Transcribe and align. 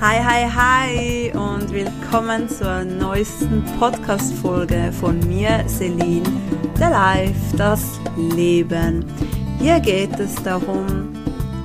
Hi, 0.00 0.22
hi, 0.22 0.48
hi 0.48 1.32
und 1.34 1.72
willkommen 1.72 2.48
zur 2.48 2.84
neuesten 2.84 3.64
Podcast-Folge 3.80 4.92
von 4.92 5.18
mir, 5.26 5.64
Celine, 5.66 6.22
der 6.78 6.90
Life, 6.90 7.56
das 7.56 8.00
Leben. 8.16 9.04
Hier 9.58 9.80
geht 9.80 10.20
es 10.20 10.36
darum, 10.36 11.12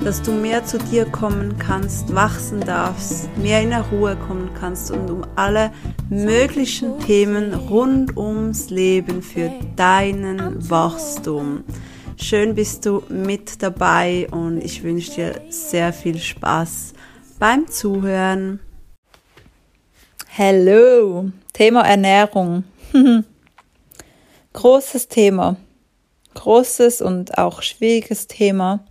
dass 0.03 0.23
du 0.23 0.31
mehr 0.31 0.65
zu 0.65 0.79
dir 0.79 1.05
kommen 1.05 1.59
kannst, 1.59 2.13
wachsen 2.13 2.59
darfst, 2.61 3.29
mehr 3.37 3.61
in 3.61 3.69
der 3.69 3.81
Ruhe 3.81 4.15
kommen 4.15 4.49
kannst 4.59 4.89
und 4.89 5.11
um 5.11 5.23
alle 5.35 5.71
möglichen 6.09 6.99
Themen 6.99 7.53
rund 7.53 8.17
ums 8.17 8.71
Leben 8.71 9.21
für 9.21 9.51
deinen 9.75 10.67
Wachstum. 10.69 11.63
Schön 12.17 12.55
bist 12.55 12.87
du 12.87 13.03
mit 13.09 13.61
dabei 13.61 14.27
und 14.31 14.57
ich 14.63 14.83
wünsche 14.83 15.11
dir 15.11 15.41
sehr 15.49 15.93
viel 15.93 16.17
Spaß 16.17 16.95
beim 17.39 17.67
Zuhören. 17.67 18.59
Hallo, 20.37 21.31
Thema 21.53 21.87
Ernährung. 21.87 22.63
Großes 24.53 25.07
Thema. 25.07 25.57
Großes 26.33 27.01
und 27.01 27.37
auch 27.37 27.61
schwieriges 27.61 28.27
Thema. 28.27 28.85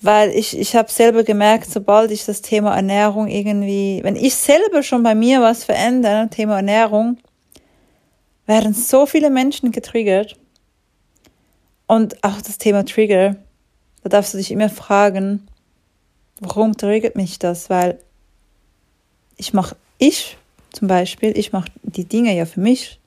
Weil 0.00 0.30
ich, 0.30 0.58
ich 0.58 0.76
habe 0.76 0.90
selber 0.90 1.24
gemerkt, 1.24 1.70
sobald 1.70 2.10
ich 2.10 2.24
das 2.24 2.40
Thema 2.40 2.74
Ernährung 2.74 3.28
irgendwie, 3.28 4.00
wenn 4.02 4.16
ich 4.16 4.34
selber 4.34 4.82
schon 4.82 5.02
bei 5.02 5.14
mir 5.14 5.42
was 5.42 5.64
verändere, 5.64 6.28
Thema 6.30 6.56
Ernährung, 6.56 7.18
werden 8.46 8.72
so 8.72 9.04
viele 9.04 9.28
Menschen 9.28 9.72
getriggert. 9.72 10.38
Und 11.86 12.24
auch 12.24 12.40
das 12.40 12.56
Thema 12.56 12.86
Trigger, 12.86 13.36
da 14.02 14.08
darfst 14.08 14.32
du 14.32 14.38
dich 14.38 14.50
immer 14.50 14.70
fragen, 14.70 15.49
warum 16.40 16.76
triggert 16.76 17.16
mich 17.16 17.38
das? 17.38 17.70
Weil 17.70 17.98
ich 19.36 19.52
mache, 19.52 19.76
ich 19.98 20.36
zum 20.72 20.88
Beispiel, 20.88 21.36
ich 21.36 21.52
mache 21.52 21.70
die 21.82 22.04
Dinge 22.04 22.34
ja 22.36 22.46
für 22.46 22.60
mich. 22.60 22.98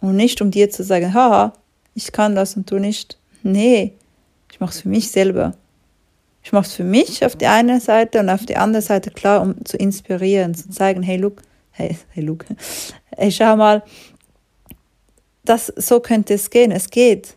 Und 0.00 0.16
nicht 0.16 0.40
um 0.40 0.50
dir 0.50 0.70
zu 0.70 0.82
sagen, 0.82 1.12
haha, 1.12 1.52
ich 1.94 2.12
kann 2.12 2.34
das 2.34 2.56
und 2.56 2.70
du 2.70 2.78
nicht. 2.78 3.18
Nee, 3.42 3.92
ich 4.50 4.60
mache 4.60 4.70
es 4.70 4.80
für 4.80 4.88
mich 4.88 5.10
selber. 5.10 5.54
Ich 6.42 6.52
mache 6.52 6.66
es 6.66 6.72
für 6.72 6.84
mich 6.84 7.24
auf 7.24 7.36
die 7.36 7.46
eine 7.46 7.80
Seite 7.80 8.20
und 8.20 8.30
auf 8.30 8.46
die 8.46 8.56
andere 8.56 8.82
Seite 8.82 9.10
klar, 9.10 9.42
um 9.42 9.62
zu 9.64 9.76
inspirieren, 9.76 10.54
zu 10.54 10.70
zeigen, 10.70 11.02
hey, 11.02 11.18
look, 11.18 11.42
hey, 11.72 11.98
hey, 12.10 12.24
look, 12.24 12.46
hey, 13.16 13.30
schau 13.30 13.56
mal, 13.56 13.82
das, 15.44 15.66
so 15.76 16.00
könnte 16.00 16.34
es 16.34 16.48
gehen. 16.48 16.70
Es 16.70 16.88
geht, 16.88 17.36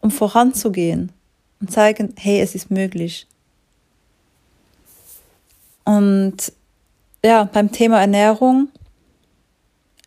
um 0.00 0.10
voranzugehen 0.10 1.12
und 1.60 1.70
zeigen, 1.70 2.14
hey, 2.18 2.40
es 2.40 2.54
ist 2.54 2.70
möglich. 2.70 3.26
Und 5.84 6.52
ja, 7.24 7.44
beim 7.44 7.72
Thema 7.72 8.00
Ernährung, 8.00 8.68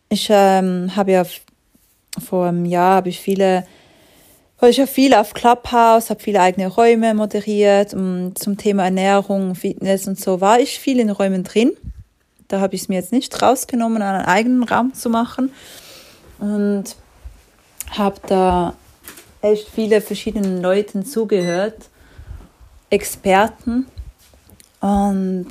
ich 0.10 0.28
ähm, 0.30 0.96
habe 0.96 1.12
ja 1.12 1.24
vor 2.24 2.48
einem 2.48 2.66
Jahr 2.66 2.96
habe 2.96 3.10
ich 3.10 3.20
viele 3.20 3.66
weil 4.64 4.70
ich 4.70 4.80
habe 4.80 4.88
viel 4.88 5.14
auf 5.14 5.34
Clubhouse, 5.34 6.10
habe 6.10 6.22
viele 6.22 6.40
eigene 6.40 6.68
Räume 6.68 7.14
moderiert 7.14 7.94
und 7.94 8.38
zum 8.38 8.56
Thema 8.56 8.86
Ernährung, 8.86 9.56
Fitness 9.56 10.08
und 10.08 10.18
so 10.18 10.40
war 10.40 10.58
ich 10.58 10.80
viel 10.80 11.02
in 11.02 11.10
Räumen 11.10 11.44
drin. 11.44 11.74
Da 12.48 12.62
habe 12.62 12.74
ich 12.74 12.84
es 12.84 12.88
mir 12.88 12.96
jetzt 12.96 13.12
nicht 13.12 13.42
rausgenommen, 13.42 14.02
einen 14.02 14.24
eigenen 14.24 14.64
Raum 14.64 14.94
zu 14.94 15.10
machen 15.10 15.52
und 16.40 16.96
habe 17.90 18.22
da 18.26 18.74
echt 19.44 19.68
viele 19.70 20.02
verschiedenen 20.02 20.62
Leuten 20.62 21.06
zugehört, 21.06 21.90
Experten 22.90 23.86
und 24.80 25.48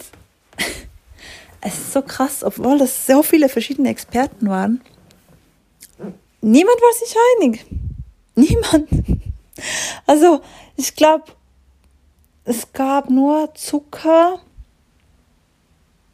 es 1.61 1.75
ist 1.75 1.93
so 1.93 2.03
krass, 2.03 2.43
obwohl 2.43 2.79
das 2.79 3.07
so 3.07 3.23
viele 3.23 3.49
verschiedene 3.49 3.91
Experten 3.91 4.49
waren. 4.49 4.81
Niemand 6.41 6.77
war 6.81 6.93
sich 6.95 7.15
einig. 7.37 7.67
Niemand. 8.35 8.89
Also, 10.07 10.41
ich 10.77 10.97
glaube, 10.97 11.25
es 12.45 12.73
gab 12.73 13.11
nur 13.11 13.55
Zucker. 13.55 14.41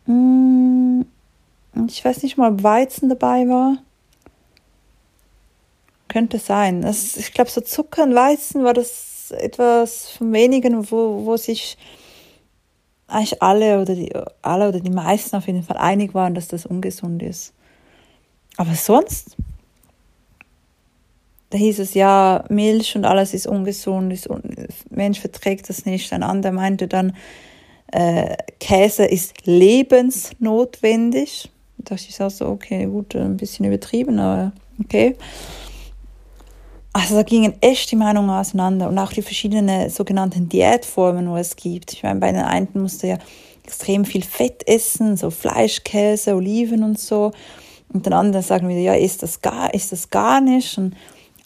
Mm, 0.06 1.03
ich 1.86 2.04
weiß 2.04 2.24
nicht 2.24 2.36
mal, 2.36 2.53
ob 2.53 2.62
Weizen 2.62 3.08
dabei 3.08 3.48
war. 3.48 3.78
Könnte 6.08 6.38
sein. 6.38 6.82
Das, 6.82 7.16
ich 7.16 7.32
glaube, 7.32 7.50
so 7.50 7.60
Zucker 7.60 8.04
und 8.04 8.14
Weizen 8.14 8.64
war 8.64 8.74
das 8.74 9.30
etwas 9.30 10.10
von 10.10 10.32
wenigen, 10.32 10.91
wo, 10.91 11.26
wo 11.26 11.36
sich 11.36 11.76
eigentlich 13.06 13.42
alle 13.42 13.80
oder 13.80 13.94
die 13.94 14.12
alle 14.42 14.68
oder 14.68 14.80
die 14.80 14.91
meisten 14.91 15.36
auf 15.36 15.47
jeden 15.47 15.62
Fall 15.62 15.76
einig 15.76 16.14
waren, 16.14 16.34
dass 16.34 16.48
das 16.48 16.66
ungesund 16.66 17.22
ist. 17.22 17.52
Aber 18.56 18.74
sonst 18.74 19.36
da 21.50 21.58
hieß 21.58 21.78
es 21.78 21.94
ja, 21.94 22.44
Milch 22.50 22.94
und 22.94 23.06
alles 23.06 23.32
ist 23.32 23.47
ungesund, 23.47 24.12
ist 24.12 24.28
un 24.28 24.42
Mensch 24.91 25.20
verträgt 25.20 25.70
das 25.70 25.86
nicht. 25.86 26.12
Ein 26.12 26.22
anderer 26.22 26.52
meinte 26.52 26.88
dann, 26.88 27.16
äh, 27.91 28.36
Käse 28.60 29.06
ist 29.06 29.47
lebensnotwendig. 29.47 31.50
Da 31.78 31.94
dachte 31.94 32.06
ich 32.08 32.16
so, 32.16 32.47
okay, 32.47 32.84
gut, 32.86 33.16
ein 33.16 33.38
bisschen 33.38 33.64
übertrieben, 33.64 34.18
aber 34.18 34.52
okay. 34.82 35.16
Also 36.98 37.14
da 37.14 37.22
gingen 37.22 37.54
echt 37.60 37.92
die 37.92 37.97
Meinungen 37.97 38.28
auseinander 38.28 38.88
und 38.88 38.98
auch 38.98 39.12
die 39.12 39.22
verschiedenen 39.22 39.88
sogenannten 39.88 40.48
Diätformen, 40.48 41.31
wo 41.31 41.36
es 41.36 41.54
gibt. 41.54 41.92
Ich 41.92 42.03
meine, 42.03 42.19
bei 42.19 42.32
den 42.32 42.41
einen 42.41 42.66
musste 42.75 43.06
ja 43.06 43.19
extrem 43.62 44.04
viel 44.04 44.25
Fett 44.25 44.66
essen, 44.66 45.16
so 45.16 45.31
Fleisch, 45.31 45.84
Käse, 45.84 46.34
Oliven 46.34 46.82
und 46.82 46.98
so. 46.98 47.31
Und 47.92 48.04
den 48.04 48.12
anderen 48.12 48.44
sagen 48.44 48.69
wieder, 48.69 48.81
ja, 48.81 48.94
ist 48.94 49.22
das 49.22 49.42
gar, 49.42 49.72
ist 49.72 49.92
das 49.92 50.10
gar 50.10 50.41
nicht? 50.41 50.76
Und 50.76 50.97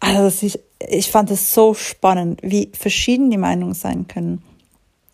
also 0.00 0.46
ich, 0.46 0.58
ich 0.88 1.10
fand 1.10 1.30
es 1.30 1.52
so 1.52 1.74
spannend, 1.74 2.40
wie 2.42 2.70
verschieden 2.72 3.30
die 3.30 3.36
Meinungen 3.36 3.74
sein 3.74 4.08
können. 4.08 4.42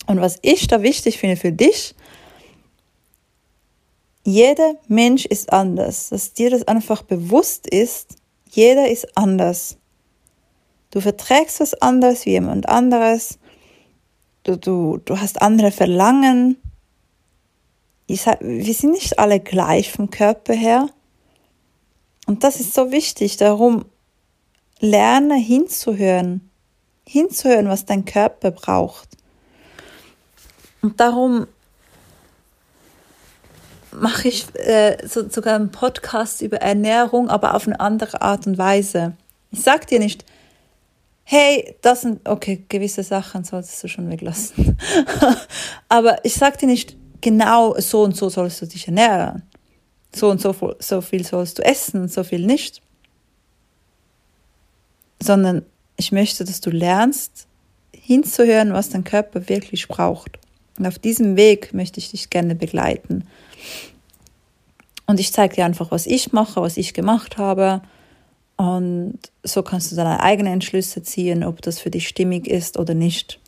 Und 0.06 0.20
was 0.20 0.38
ich 0.42 0.68
da 0.68 0.82
wichtig 0.82 1.18
finde 1.18 1.34
für 1.34 1.50
dich, 1.50 1.96
jeder 4.22 4.76
Mensch 4.86 5.26
ist 5.26 5.52
anders, 5.52 6.10
dass 6.10 6.32
dir 6.32 6.50
das 6.50 6.62
einfach 6.68 7.02
bewusst 7.02 7.66
ist, 7.66 8.14
jeder 8.52 8.88
ist 8.88 9.16
anders. 9.16 9.78
Du 10.98 11.02
verträgst 11.02 11.60
was 11.60 11.74
anderes 11.74 12.26
wie 12.26 12.30
jemand 12.30 12.68
anderes. 12.68 13.38
Du, 14.42 14.56
du, 14.56 14.96
du 15.04 15.20
hast 15.20 15.40
andere 15.40 15.70
Verlangen. 15.70 16.56
Sag, 18.10 18.40
wir 18.40 18.74
sind 18.74 18.90
nicht 18.90 19.20
alle 19.20 19.38
gleich 19.38 19.92
vom 19.92 20.10
Körper 20.10 20.54
her. 20.54 20.88
Und 22.26 22.42
das 22.42 22.58
ist 22.58 22.74
so 22.74 22.90
wichtig. 22.90 23.36
Darum 23.36 23.84
lerne 24.80 25.36
hinzuhören, 25.36 26.50
hinzuhören, 27.06 27.68
was 27.68 27.84
dein 27.84 28.04
Körper 28.04 28.50
braucht. 28.50 29.10
Und 30.82 30.98
darum 30.98 31.46
mache 33.92 34.26
ich 34.26 34.52
äh, 34.56 34.96
so, 35.06 35.28
sogar 35.28 35.54
einen 35.54 35.70
Podcast 35.70 36.42
über 36.42 36.56
Ernährung, 36.56 37.28
aber 37.30 37.54
auf 37.54 37.68
eine 37.68 37.78
andere 37.78 38.20
Art 38.20 38.48
und 38.48 38.58
Weise. 38.58 39.16
Ich 39.52 39.62
sage 39.62 39.86
dir 39.86 40.00
nicht, 40.00 40.24
hey, 41.30 41.76
das 41.82 42.02
sind, 42.02 42.26
okay, 42.26 42.64
gewisse 42.68 43.02
Sachen 43.02 43.44
solltest 43.44 43.82
du 43.84 43.88
schon 43.88 44.08
weglassen. 44.10 44.78
aber 45.88 46.24
ich 46.24 46.34
sage 46.34 46.56
dir 46.56 46.66
nicht, 46.66 46.96
genau 47.20 47.74
so 47.78 48.02
und 48.02 48.16
so 48.16 48.28
sollst 48.28 48.62
du 48.62 48.66
dich 48.66 48.86
ernähren. 48.86 49.42
So 50.14 50.30
und 50.30 50.40
so, 50.40 50.54
so 50.78 51.00
viel 51.02 51.26
sollst 51.26 51.58
du 51.58 51.62
essen, 51.62 52.08
so 52.08 52.24
viel 52.24 52.46
nicht 52.46 52.80
sondern 55.20 55.64
ich 55.96 56.12
möchte, 56.12 56.44
dass 56.44 56.60
du 56.60 56.70
lernst, 56.70 57.46
hinzuhören, 57.92 58.72
was 58.72 58.90
dein 58.90 59.04
Körper 59.04 59.48
wirklich 59.48 59.88
braucht. 59.88 60.38
Und 60.78 60.86
auf 60.86 60.98
diesem 60.98 61.36
Weg 61.36 61.74
möchte 61.74 61.98
ich 61.98 62.10
dich 62.10 62.30
gerne 62.30 62.54
begleiten. 62.54 63.26
Und 65.06 65.18
ich 65.20 65.32
zeige 65.32 65.56
dir 65.56 65.64
einfach, 65.64 65.90
was 65.90 66.06
ich 66.06 66.32
mache, 66.32 66.60
was 66.60 66.76
ich 66.76 66.94
gemacht 66.94 67.36
habe. 67.36 67.82
Und 68.58 69.20
so 69.44 69.62
kannst 69.62 69.92
du 69.92 69.96
deine 69.96 70.20
eigenen 70.20 70.54
Entschlüsse 70.54 71.02
ziehen, 71.02 71.44
ob 71.44 71.62
das 71.62 71.78
für 71.78 71.90
dich 71.90 72.08
stimmig 72.08 72.48
ist 72.48 72.76
oder 72.76 72.92
nicht. 72.92 73.38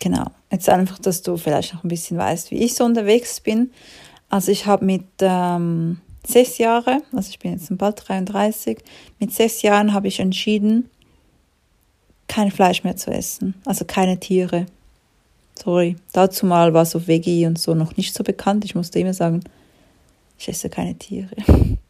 Genau. 0.00 0.26
Jetzt 0.50 0.68
einfach, 0.68 0.98
dass 0.98 1.22
du 1.22 1.36
vielleicht 1.36 1.72
noch 1.72 1.84
ein 1.84 1.88
bisschen 1.88 2.18
weißt, 2.18 2.50
wie 2.50 2.64
ich 2.64 2.74
so 2.74 2.84
unterwegs 2.84 3.40
bin. 3.40 3.70
Also 4.28 4.50
ich 4.50 4.66
habe 4.66 4.84
mit 4.84 5.04
ähm, 5.20 6.00
sechs 6.26 6.58
Jahre, 6.58 7.00
also 7.12 7.30
ich 7.30 7.38
bin 7.38 7.52
jetzt 7.52 7.68
bald 7.78 8.08
33, 8.08 8.78
mit 9.20 9.32
sechs 9.32 9.62
Jahren 9.62 9.92
habe 9.92 10.08
ich 10.08 10.18
entschieden, 10.18 10.90
kein 12.26 12.50
Fleisch 12.50 12.82
mehr 12.82 12.96
zu 12.96 13.12
essen, 13.12 13.54
also 13.66 13.84
keine 13.84 14.18
Tiere. 14.18 14.66
Sorry, 15.62 15.96
dazu 16.12 16.46
mal 16.46 16.74
war 16.74 16.86
so 16.86 17.06
Veggie 17.06 17.46
und 17.46 17.58
so 17.58 17.74
noch 17.74 17.96
nicht 17.96 18.14
so 18.14 18.24
bekannt. 18.24 18.64
Ich 18.64 18.74
musste 18.74 18.98
immer 18.98 19.14
sagen, 19.14 19.44
ich 20.38 20.48
esse 20.48 20.70
keine 20.70 20.96
Tiere. 20.96 21.36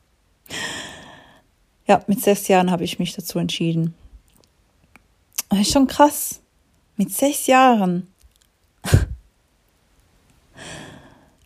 ja, 1.90 2.00
mit 2.06 2.22
sechs 2.22 2.46
Jahren 2.46 2.70
habe 2.70 2.84
ich 2.84 3.00
mich 3.00 3.16
dazu 3.16 3.40
entschieden. 3.40 3.94
Das 5.48 5.58
ist 5.58 5.72
schon 5.72 5.88
krass, 5.88 6.40
Mit 6.96 7.12
sechs 7.12 7.46
Jahren. 7.46 8.06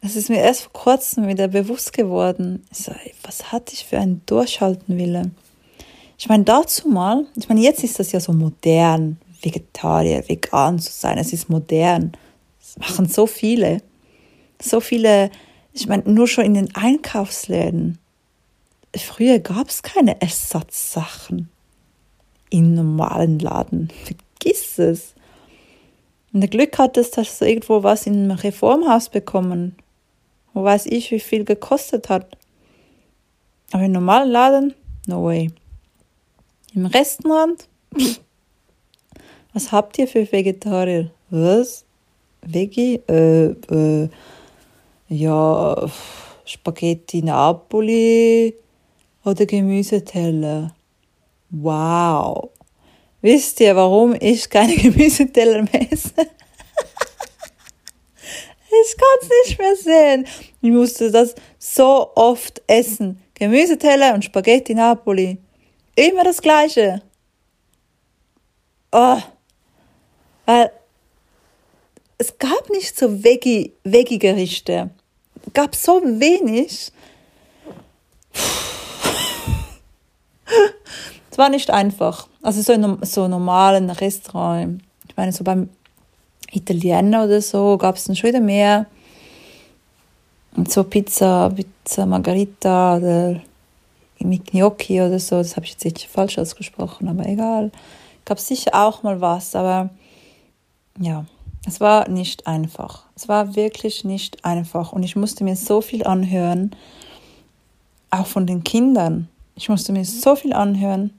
Das 0.02 0.16
ist 0.16 0.28
mir 0.28 0.42
erst 0.42 0.64
vor 0.64 0.72
kurzem 0.74 1.28
wieder 1.28 1.48
bewusst 1.48 1.94
geworden. 1.94 2.62
Was 3.22 3.52
hatte 3.52 3.72
ich 3.72 3.86
für 3.86 3.98
einen 3.98 4.20
Durchhaltenwille? 4.26 5.30
Ich 6.18 6.28
meine, 6.28 6.44
dazu 6.44 6.88
mal, 6.88 7.24
ich 7.36 7.48
meine, 7.48 7.62
jetzt 7.62 7.82
ist 7.82 7.98
das 7.98 8.12
ja 8.12 8.20
so 8.20 8.34
modern, 8.34 9.16
Vegetarier, 9.40 10.28
vegan 10.28 10.78
zu 10.78 10.92
sein. 10.92 11.16
Es 11.16 11.32
ist 11.32 11.48
modern. 11.48 12.12
Das 12.60 12.76
machen 12.76 13.08
so 13.08 13.26
viele. 13.26 13.80
So 14.60 14.80
viele, 14.80 15.30
ich 15.72 15.86
meine, 15.86 16.02
nur 16.02 16.28
schon 16.28 16.44
in 16.44 16.52
den 16.52 16.74
Einkaufsläden. 16.74 17.98
Früher 18.96 19.38
gab 19.40 19.68
es 19.68 19.82
keine 19.82 20.20
Ersatzsachen 20.20 21.48
im 22.50 22.74
normalen 22.74 23.38
Laden. 23.40 23.90
Vergiss 24.04 24.78
es. 24.78 25.14
Wenn 26.30 26.42
du 26.42 26.48
Glück 26.48 26.78
hattest, 26.78 27.16
hast 27.16 27.40
du 27.40 27.46
irgendwo 27.46 27.82
was 27.82 28.06
einem 28.06 28.30
Reformhaus 28.30 29.08
bekommen. 29.08 29.76
Wo 30.52 30.62
weiß 30.62 30.86
ich, 30.86 31.10
wie 31.10 31.20
viel 31.20 31.44
gekostet 31.44 32.08
hat. 32.08 32.36
Aber 33.72 33.84
im 33.84 33.92
normalen 33.92 34.30
Laden, 34.30 34.74
no 35.06 35.24
way. 35.24 35.50
Im 36.74 36.86
Restaurant, 36.86 37.68
was 39.52 39.72
habt 39.72 39.98
ihr 39.98 40.06
für 40.06 40.30
Vegetarier? 40.30 41.10
Was? 41.30 41.84
Veggie? 42.42 43.00
Äh, 43.08 43.46
äh, 43.46 44.08
ja, 45.08 45.88
Spaghetti 46.44 47.22
Napoli 47.22 48.54
oder 49.24 49.46
Gemüseteller. 49.46 50.74
Wow. 51.50 52.50
Wisst 53.22 53.60
ihr, 53.60 53.74
warum 53.74 54.14
ich 54.20 54.50
keine 54.50 54.76
Gemüseteller 54.82 55.62
mehr 55.62 55.92
esse? 55.92 56.12
ich 58.84 58.96
kann 58.96 59.18
es 59.22 59.28
nicht 59.46 59.58
mehr 59.58 59.76
sehen. 59.76 60.26
Ich 60.60 60.70
musste 60.70 61.10
das 61.10 61.34
so 61.58 62.10
oft 62.14 62.62
essen. 62.66 63.22
Gemüseteller 63.34 64.14
und 64.14 64.24
Spaghetti 64.24 64.74
Napoli. 64.74 65.38
Immer 65.96 66.24
das 66.24 66.42
Gleiche. 66.42 67.02
Oh. 68.92 69.18
Weil 70.46 70.70
es 72.18 72.38
gab 72.38 72.70
nicht 72.70 72.96
so 72.96 73.08
Veggie-Gerichte. 73.24 74.90
Gab 75.52 75.74
so 75.74 76.00
wenig. 76.02 76.92
Es 81.30 81.38
war 81.38 81.48
nicht 81.48 81.68
einfach. 81.68 82.28
Also 82.42 82.62
so 82.62 82.72
in 82.72 82.98
so 83.02 83.26
normalen 83.26 83.90
Restaurant. 83.90 84.80
Ich 85.08 85.16
meine, 85.16 85.32
so 85.32 85.42
beim 85.42 85.68
Italiener 86.52 87.24
oder 87.24 87.42
so 87.42 87.76
gab 87.76 87.96
es 87.96 88.04
dann 88.04 88.14
schon 88.14 88.28
wieder 88.28 88.38
mehr. 88.38 88.86
Und 90.56 90.70
so 90.70 90.84
Pizza, 90.84 91.50
Pizza 91.50 92.06
Margarita 92.06 92.98
oder 92.98 93.40
mit 94.20 94.46
Gnocchi 94.46 95.00
oder 95.00 95.18
so, 95.18 95.36
das 95.36 95.56
habe 95.56 95.66
ich 95.66 95.72
jetzt 95.72 95.84
nicht 95.84 96.06
falsch 96.06 96.38
ausgesprochen, 96.38 97.08
aber 97.08 97.26
egal. 97.26 97.70
Gab 98.24 98.40
sicher 98.40 98.70
auch 98.72 99.02
mal 99.02 99.20
was, 99.20 99.54
aber 99.54 99.90
ja, 100.98 101.26
es 101.66 101.80
war 101.80 102.08
nicht 102.08 102.46
einfach. 102.46 103.04
Es 103.16 103.28
war 103.28 103.54
wirklich 103.56 104.04
nicht 104.04 104.44
einfach 104.44 104.92
und 104.92 105.02
ich 105.02 105.16
musste 105.16 105.44
mir 105.44 105.56
so 105.56 105.80
viel 105.80 106.06
anhören, 106.06 106.74
auch 108.10 108.26
von 108.26 108.46
den 108.46 108.64
Kindern. 108.64 109.28
Ich 109.56 109.68
musste 109.68 109.92
mir 109.92 110.04
so 110.04 110.34
viel 110.36 110.52
anhören. 110.52 111.18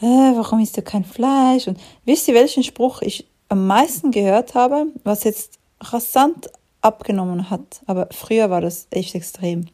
Äh, 0.00 0.04
warum 0.36 0.60
isst 0.60 0.76
du 0.76 0.82
kein 0.82 1.04
Fleisch? 1.04 1.68
Und 1.68 1.78
wisst 2.04 2.28
ihr, 2.28 2.34
welchen 2.34 2.62
Spruch 2.62 3.02
ich 3.02 3.26
am 3.48 3.66
meisten 3.66 4.10
gehört 4.10 4.54
habe, 4.54 4.86
was 5.04 5.24
jetzt 5.24 5.58
rasant 5.80 6.50
abgenommen 6.80 7.50
hat? 7.50 7.80
Aber 7.86 8.08
früher 8.10 8.50
war 8.50 8.60
das 8.60 8.86
echt 8.90 9.14
extrem. 9.14 9.66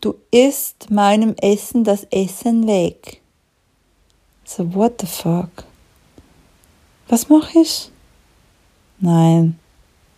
Du 0.00 0.14
isst 0.30 0.90
meinem 0.90 1.34
Essen 1.40 1.84
das 1.84 2.04
Essen 2.10 2.66
weg. 2.66 3.20
So, 4.44 4.74
what 4.74 5.00
the 5.00 5.06
fuck? 5.06 5.64
Was 7.08 7.28
mache 7.28 7.60
ich? 7.60 7.90
Nein. 8.98 9.58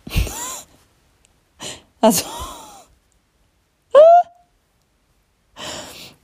also. 2.01 2.25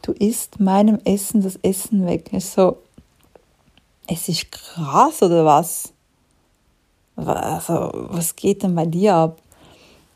Du 0.05 0.11
isst 0.11 0.59
meinem 0.59 0.99
Essen 1.03 1.41
das 1.41 1.57
Essen 1.63 2.05
weg. 2.05 2.29
Ich 2.31 2.45
so, 2.45 2.77
es 4.07 4.29
ist 4.29 4.51
krass 4.51 5.21
oder 5.23 5.45
was? 5.45 5.93
Also, 7.15 7.91
was 7.93 8.35
geht 8.35 8.63
denn 8.63 8.75
bei 8.75 8.85
dir 8.85 9.15
ab? 9.15 9.41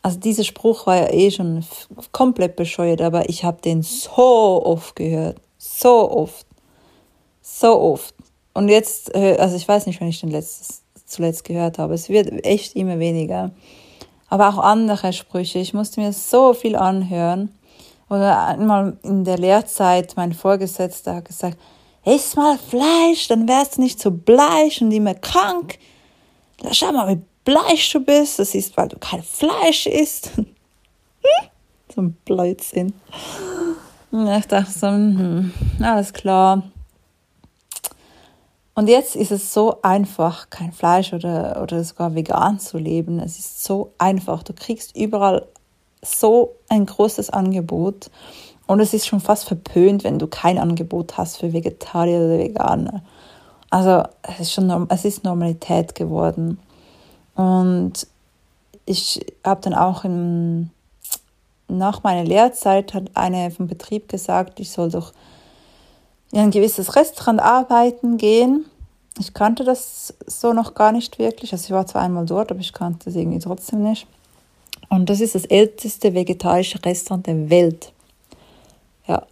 Also 0.01 0.19
dieser 0.19 0.43
Spruch 0.43 0.85
war 0.87 0.95
ja 0.95 1.11
eh 1.11 1.31
schon 1.31 1.65
komplett 2.11 2.55
bescheuert, 2.55 3.01
aber 3.01 3.27
ich 3.29 3.43
habe 3.43 3.61
den 3.61 3.81
so 3.81 4.63
oft 4.65 4.95
gehört. 4.95 5.37
So 5.57 6.09
oft. 6.11 6.45
So 7.41 7.79
oft. 7.79 8.15
Und 8.53 8.69
jetzt, 8.69 9.13
äh, 9.15 9.37
also 9.39 9.55
ich 9.55 9.67
weiß 9.67 9.87
nicht, 9.87 9.99
wenn 9.99 10.07
ich 10.07 10.21
den 10.21 10.29
letztes, 10.29 10.83
zuletzt 11.05 11.43
gehört 11.43 11.79
habe. 11.79 11.95
Es 11.95 12.07
wird 12.07 12.45
echt 12.45 12.75
immer 12.75 12.99
weniger. 12.99 13.51
Aber 14.27 14.49
auch 14.49 14.59
andere 14.59 15.11
Sprüche. 15.11 15.59
Ich 15.59 15.73
musste 15.73 15.99
mir 15.99 16.13
so 16.13 16.53
viel 16.53 16.75
anhören. 16.75 17.49
Oder 18.09 18.45
einmal 18.47 18.97
in 19.03 19.23
der 19.23 19.37
Lehrzeit, 19.37 20.13
mein 20.15 20.33
Vorgesetzter 20.33 21.15
hat 21.15 21.25
gesagt, 21.25 21.57
ess 22.03 22.35
mal 22.35 22.57
Fleisch, 22.57 23.27
dann 23.27 23.47
wärst 23.47 23.77
du 23.77 23.81
nicht 23.81 23.99
so 23.99 24.11
bleich 24.11 24.81
und 24.81 24.91
immer 24.91 25.13
krank. 25.13 25.77
Schau 26.71 26.91
mal, 26.91 27.07
wie 27.15 27.21
bleich 27.45 27.91
du 27.91 27.99
bist. 27.99 28.39
Das 28.39 28.55
ist, 28.55 28.75
weil 28.77 28.87
du 28.87 28.97
kein 28.97 29.23
Fleisch 29.23 29.85
isst. 29.85 30.31
so 31.95 32.01
ein 32.01 32.13
Blödsinn. 32.25 32.93
ich 34.11 34.45
dachte 34.47 34.71
so, 34.71 34.87
hm, 34.87 35.53
alles 35.81 36.13
klar. 36.13 36.63
Und 38.75 38.87
jetzt 38.87 39.15
ist 39.15 39.31
es 39.31 39.53
so 39.53 39.81
einfach, 39.81 40.49
kein 40.49 40.71
Fleisch 40.71 41.11
oder, 41.11 41.61
oder 41.61 41.83
sogar 41.83 42.15
vegan 42.15 42.59
zu 42.59 42.77
leben. 42.77 43.19
Es 43.19 43.37
ist 43.37 43.63
so 43.63 43.93
einfach. 43.97 44.41
Du 44.41 44.53
kriegst 44.53 44.95
überall 44.95 45.47
so 46.01 46.55
ein 46.69 46.85
großes 46.85 47.29
Angebot. 47.29 48.09
Und 48.67 48.79
es 48.79 48.93
ist 48.93 49.07
schon 49.07 49.19
fast 49.19 49.45
verpönt, 49.45 50.03
wenn 50.03 50.19
du 50.19 50.27
kein 50.27 50.57
Angebot 50.59 51.17
hast 51.17 51.37
für 51.37 51.53
Vegetarier 51.53 52.19
oder 52.19 52.37
Veganer. 52.37 53.01
Also 53.69 54.03
es 54.21 54.39
ist 54.41 54.53
schon 54.53 54.87
es 54.89 55.05
ist 55.05 55.23
Normalität 55.23 55.95
geworden. 55.95 56.59
Und 57.35 58.07
ich 58.85 59.25
habe 59.45 59.61
dann 59.61 59.73
auch 59.73 60.03
im, 60.03 60.71
nach 61.67 62.03
meiner 62.03 62.23
Lehrzeit 62.23 62.93
hat 62.93 63.11
eine 63.13 63.51
vom 63.51 63.67
Betrieb 63.67 64.09
gesagt, 64.09 64.59
ich 64.59 64.71
soll 64.71 64.89
doch 64.89 65.13
in 66.31 66.39
ein 66.39 66.51
gewisses 66.51 66.95
Restaurant 66.95 67.41
arbeiten 67.41 68.17
gehen. 68.17 68.65
Ich 69.19 69.33
kannte 69.33 69.63
das 69.63 70.13
so 70.25 70.53
noch 70.53 70.73
gar 70.73 70.91
nicht 70.91 71.19
wirklich. 71.19 71.51
Also 71.51 71.65
ich 71.65 71.71
war 71.71 71.85
zwar 71.85 72.01
einmal 72.01 72.25
dort, 72.25 72.51
aber 72.51 72.59
ich 72.59 72.73
kannte 72.73 73.09
es 73.09 73.15
irgendwie 73.15 73.39
trotzdem 73.39 73.83
nicht. 73.83 74.07
Und 74.89 75.09
das 75.09 75.21
ist 75.21 75.35
das 75.35 75.45
älteste 75.45 76.13
vegetarische 76.13 76.83
Restaurant 76.83 77.27
der 77.27 77.49
Welt. 77.49 77.93
Ja, 79.07 79.25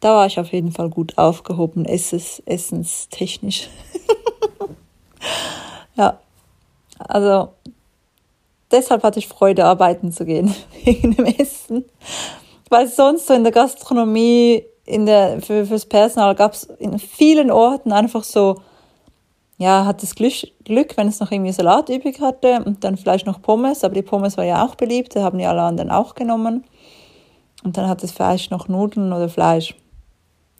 da 0.00 0.14
war 0.14 0.26
ich 0.26 0.38
auf 0.38 0.52
jeden 0.52 0.72
Fall 0.72 0.88
gut 0.88 1.18
aufgehoben, 1.18 1.84
essens, 1.84 2.40
essenstechnisch. 2.46 3.68
ja, 5.96 6.20
also 6.98 7.48
deshalb 8.70 9.02
hatte 9.02 9.18
ich 9.18 9.28
Freude, 9.28 9.64
arbeiten 9.64 10.12
zu 10.12 10.24
gehen, 10.24 10.54
wegen 10.84 11.16
dem 11.16 11.26
Essen. 11.26 11.84
Weil 12.68 12.86
sonst 12.86 13.26
so 13.26 13.34
in 13.34 13.42
der 13.42 13.52
Gastronomie 13.52 14.64
in 14.84 15.06
der, 15.06 15.42
für, 15.42 15.66
fürs 15.66 15.86
Personal 15.86 16.34
gab 16.34 16.54
es 16.54 16.64
in 16.64 16.98
vielen 16.98 17.50
Orten 17.50 17.92
einfach 17.92 18.24
so, 18.24 18.62
ja, 19.58 19.84
hat 19.84 20.02
das 20.02 20.14
Glück, 20.14 20.96
wenn 20.96 21.08
es 21.08 21.18
noch 21.18 21.32
irgendwie 21.32 21.52
Salat 21.52 21.88
übrig 21.88 22.20
hatte 22.20 22.62
und 22.64 22.84
dann 22.84 22.96
vielleicht 22.96 23.26
noch 23.26 23.42
Pommes, 23.42 23.82
aber 23.82 23.94
die 23.94 24.02
Pommes 24.02 24.36
war 24.36 24.44
ja 24.44 24.64
auch 24.64 24.76
beliebt, 24.76 25.16
da 25.16 25.22
haben 25.22 25.38
die 25.38 25.46
alle 25.46 25.62
anderen 25.62 25.90
auch 25.90 26.14
genommen. 26.14 26.64
Und 27.64 27.76
dann 27.76 27.88
hat 27.88 28.04
es 28.04 28.12
vielleicht 28.12 28.52
noch 28.52 28.68
Nudeln 28.68 29.12
oder 29.12 29.28
Fleisch. 29.28 29.74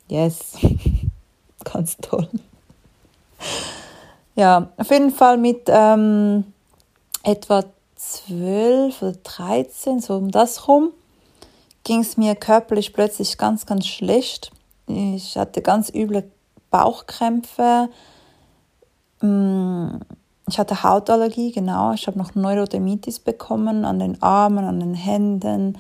Yes, 0.08 0.54
ganz 1.64 1.96
toll. 1.98 2.28
Ja, 4.34 4.70
auf 4.76 4.90
jeden 4.90 5.12
Fall 5.12 5.38
mit 5.38 5.62
ähm, 5.68 6.52
etwa 7.22 7.64
12 7.94 9.02
oder 9.02 9.12
13, 9.22 10.00
so 10.00 10.16
um 10.16 10.30
das 10.32 10.66
rum, 10.66 10.90
ging 11.84 12.00
es 12.00 12.16
mir 12.16 12.34
körperlich 12.34 12.92
plötzlich 12.92 13.38
ganz, 13.38 13.64
ganz 13.64 13.86
schlecht. 13.86 14.50
Ich 14.88 15.36
hatte 15.36 15.62
ganz 15.62 15.90
üble 15.94 16.30
Bauchkrämpfe. 16.70 17.88
Mm, 19.20 19.98
ich 20.48 20.58
hatte 20.58 20.82
Hautallergie, 20.82 21.52
genau. 21.52 21.92
Ich 21.92 22.06
habe 22.06 22.18
noch 22.18 22.34
Neurodermitis 22.34 23.18
bekommen 23.18 23.84
an 23.84 23.98
den 23.98 24.22
Armen, 24.22 24.64
an 24.64 24.80
den 24.80 24.94
Händen. 24.94 25.78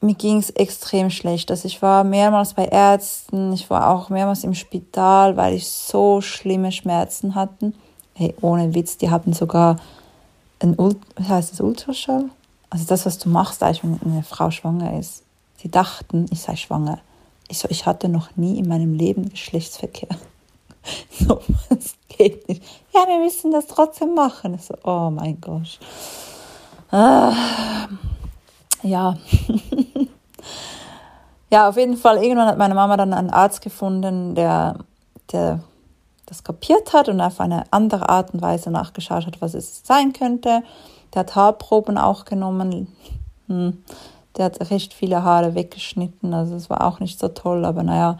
mir 0.00 0.14
ging 0.14 0.38
es 0.38 0.50
extrem 0.50 1.10
schlecht. 1.10 1.50
Also 1.50 1.66
ich 1.66 1.80
war 1.80 2.04
mehrmals 2.04 2.54
bei 2.54 2.66
Ärzten, 2.66 3.52
ich 3.52 3.70
war 3.70 3.90
auch 3.90 4.10
mehrmals 4.10 4.44
im 4.44 4.54
Spital, 4.54 5.36
weil 5.36 5.54
ich 5.54 5.68
so 5.68 6.20
schlimme 6.20 6.72
Schmerzen 6.72 7.34
hatte. 7.34 7.72
Hey, 8.14 8.34
ohne 8.42 8.74
Witz, 8.74 8.98
die 8.98 9.10
hatten 9.10 9.32
sogar 9.32 9.76
ein 10.60 10.78
Ult 10.78 10.98
heißt 11.20 11.52
das, 11.52 11.60
Ultraschall? 11.60 12.30
Also 12.70 12.84
das, 12.86 13.06
was 13.06 13.18
du 13.18 13.28
machst, 13.28 13.60
wenn 13.60 14.00
eine 14.04 14.22
Frau 14.22 14.50
schwanger 14.50 14.98
ist. 14.98 15.22
Sie 15.56 15.70
dachten, 15.70 16.26
ich 16.30 16.40
sei 16.40 16.56
schwanger. 16.56 16.98
Ich 17.48 17.58
so, 17.58 17.68
ich 17.70 17.86
hatte 17.86 18.08
noch 18.08 18.36
nie 18.36 18.58
in 18.58 18.68
meinem 18.68 18.94
Leben 18.94 19.30
Geschlechtsverkehr. 19.30 20.08
so, 21.10 21.40
das 21.68 21.94
geht 22.08 22.48
nicht. 22.48 22.62
Ja, 22.92 23.06
wir 23.06 23.18
müssen 23.18 23.50
das 23.50 23.66
trotzdem 23.66 24.14
machen. 24.14 24.58
So, 24.58 24.74
oh 24.84 25.10
mein 25.10 25.40
Gott. 25.40 25.78
Ah, 26.90 27.32
ja. 28.82 29.16
ja, 31.50 31.68
auf 31.68 31.76
jeden 31.76 31.96
Fall, 31.96 32.22
irgendwann 32.22 32.48
hat 32.48 32.58
meine 32.58 32.74
Mama 32.74 32.96
dann 32.96 33.12
einen 33.12 33.30
Arzt 33.30 33.62
gefunden, 33.62 34.34
der, 34.34 34.78
der 35.32 35.60
das 36.26 36.44
kapiert 36.44 36.92
hat 36.92 37.08
und 37.08 37.20
auf 37.20 37.40
eine 37.40 37.64
andere 37.70 38.08
Art 38.08 38.32
und 38.32 38.42
Weise 38.42 38.70
nachgeschaut 38.70 39.26
hat, 39.26 39.40
was 39.40 39.54
es 39.54 39.82
sein 39.84 40.12
könnte. 40.12 40.62
Der 41.12 41.20
hat 41.20 41.36
Haarproben 41.36 41.98
auch 41.98 42.24
genommen. 42.24 42.94
Hm. 43.48 43.82
Der 44.36 44.46
hat 44.46 44.70
recht 44.70 44.94
viele 44.94 45.22
Haare 45.22 45.54
weggeschnitten, 45.54 46.34
also 46.34 46.56
es 46.56 46.68
war 46.68 46.84
auch 46.84 46.98
nicht 46.98 47.20
so 47.20 47.28
toll, 47.28 47.64
aber 47.64 47.84
naja. 47.84 48.18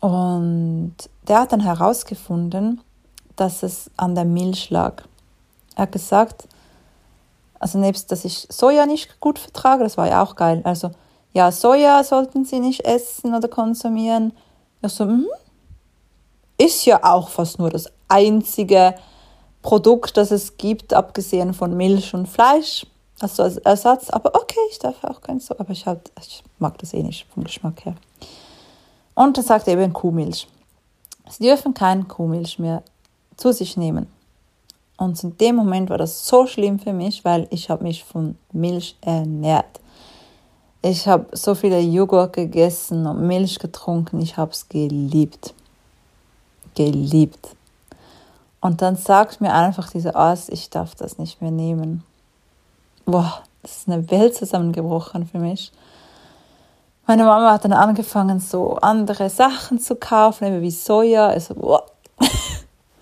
Und 0.00 0.94
der 1.28 1.40
hat 1.40 1.52
dann 1.52 1.60
herausgefunden, 1.60 2.80
dass 3.36 3.62
es 3.62 3.90
an 3.96 4.14
der 4.14 4.24
Milch 4.24 4.70
lag. 4.70 5.04
Er 5.76 5.82
hat 5.82 5.92
gesagt, 5.92 6.48
also 7.60 7.78
nebst, 7.78 8.10
dass 8.10 8.24
ich 8.24 8.46
Soja 8.50 8.86
nicht 8.86 9.20
gut 9.20 9.38
vertrage, 9.38 9.84
das 9.84 9.96
war 9.96 10.08
ja 10.08 10.22
auch 10.22 10.36
geil. 10.36 10.60
Also, 10.64 10.90
ja, 11.32 11.52
Soja 11.52 12.02
sollten 12.04 12.44
Sie 12.44 12.60
nicht 12.60 12.84
essen 12.84 13.34
oder 13.34 13.48
konsumieren. 13.48 14.32
Ich 14.82 14.92
so, 14.92 15.04
mhm. 15.04 15.26
Ist 16.56 16.84
ja 16.86 17.04
auch 17.04 17.28
fast 17.28 17.60
nur 17.60 17.70
das 17.70 17.88
einzige 18.08 18.94
Produkt, 19.62 20.16
das 20.16 20.32
es 20.32 20.56
gibt, 20.56 20.92
abgesehen 20.92 21.54
von 21.54 21.76
Milch 21.76 22.14
und 22.14 22.26
Fleisch. 22.26 22.86
Also 23.20 23.44
als 23.44 23.58
Ersatz. 23.58 24.10
Aber 24.10 24.34
okay, 24.34 24.58
ich 24.70 24.78
darf 24.78 25.04
auch 25.04 25.20
kein 25.20 25.38
Soja. 25.38 25.60
Aber 25.60 25.70
ich, 25.70 25.86
halt, 25.86 26.10
ich 26.20 26.42
mag 26.58 26.78
das 26.78 26.94
eh 26.94 27.02
nicht 27.02 27.26
vom 27.32 27.44
Geschmack 27.44 27.84
her. 27.84 27.94
Und 29.14 29.36
er 29.36 29.44
sagt 29.44 29.68
eben 29.68 29.92
Kuhmilch. 29.92 30.48
Sie 31.30 31.44
dürfen 31.44 31.74
keine 31.74 32.04
Kuhmilch 32.04 32.58
mehr 32.58 32.82
zu 33.36 33.52
sich 33.52 33.76
nehmen. 33.76 34.06
Und 34.96 35.22
in 35.22 35.36
dem 35.38 35.56
Moment 35.56 35.90
war 35.90 35.98
das 35.98 36.26
so 36.26 36.46
schlimm 36.46 36.78
für 36.78 36.92
mich, 36.92 37.24
weil 37.24 37.46
ich 37.50 37.70
habe 37.70 37.84
mich 37.84 38.02
von 38.02 38.36
Milch 38.52 38.96
ernährt. 39.00 39.80
Ich 40.82 41.06
habe 41.06 41.26
so 41.36 41.54
viele 41.54 41.80
Joghurt 41.80 42.32
gegessen 42.32 43.06
und 43.06 43.26
Milch 43.26 43.58
getrunken. 43.58 44.20
Ich 44.20 44.36
habe 44.36 44.50
es 44.50 44.68
geliebt. 44.68 45.54
Geliebt. 46.74 47.56
Und 48.60 48.82
dann 48.82 48.96
sagt 48.96 49.40
mir 49.40 49.54
einfach 49.54 49.90
dieser 49.90 50.16
Arzt, 50.16 50.50
ich 50.50 50.68
darf 50.70 50.94
das 50.94 51.18
nicht 51.18 51.40
mehr 51.40 51.52
nehmen. 51.52 52.02
Boah, 53.04 53.42
das 53.62 53.78
ist 53.78 53.88
eine 53.88 54.10
Welt 54.10 54.34
zusammengebrochen 54.34 55.26
für 55.26 55.38
mich. 55.38 55.72
Meine 57.08 57.24
Mama 57.24 57.52
hat 57.52 57.64
dann 57.64 57.72
angefangen, 57.72 58.38
so 58.38 58.74
andere 58.76 59.30
Sachen 59.30 59.78
zu 59.78 59.96
kaufen, 59.96 60.60
wie 60.60 60.70
Soja. 60.70 61.28
Also, 61.28 61.54
boah, 61.54 61.86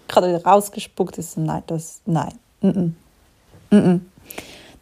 gerade 0.09 0.29
wieder 0.29 0.45
rausgespuckt 0.45 1.19
ist. 1.19 1.37
Nein, 1.37 1.65
das, 1.67 2.03
nein. 2.07 2.33
Mm 2.61 2.93
-mm. 3.73 4.01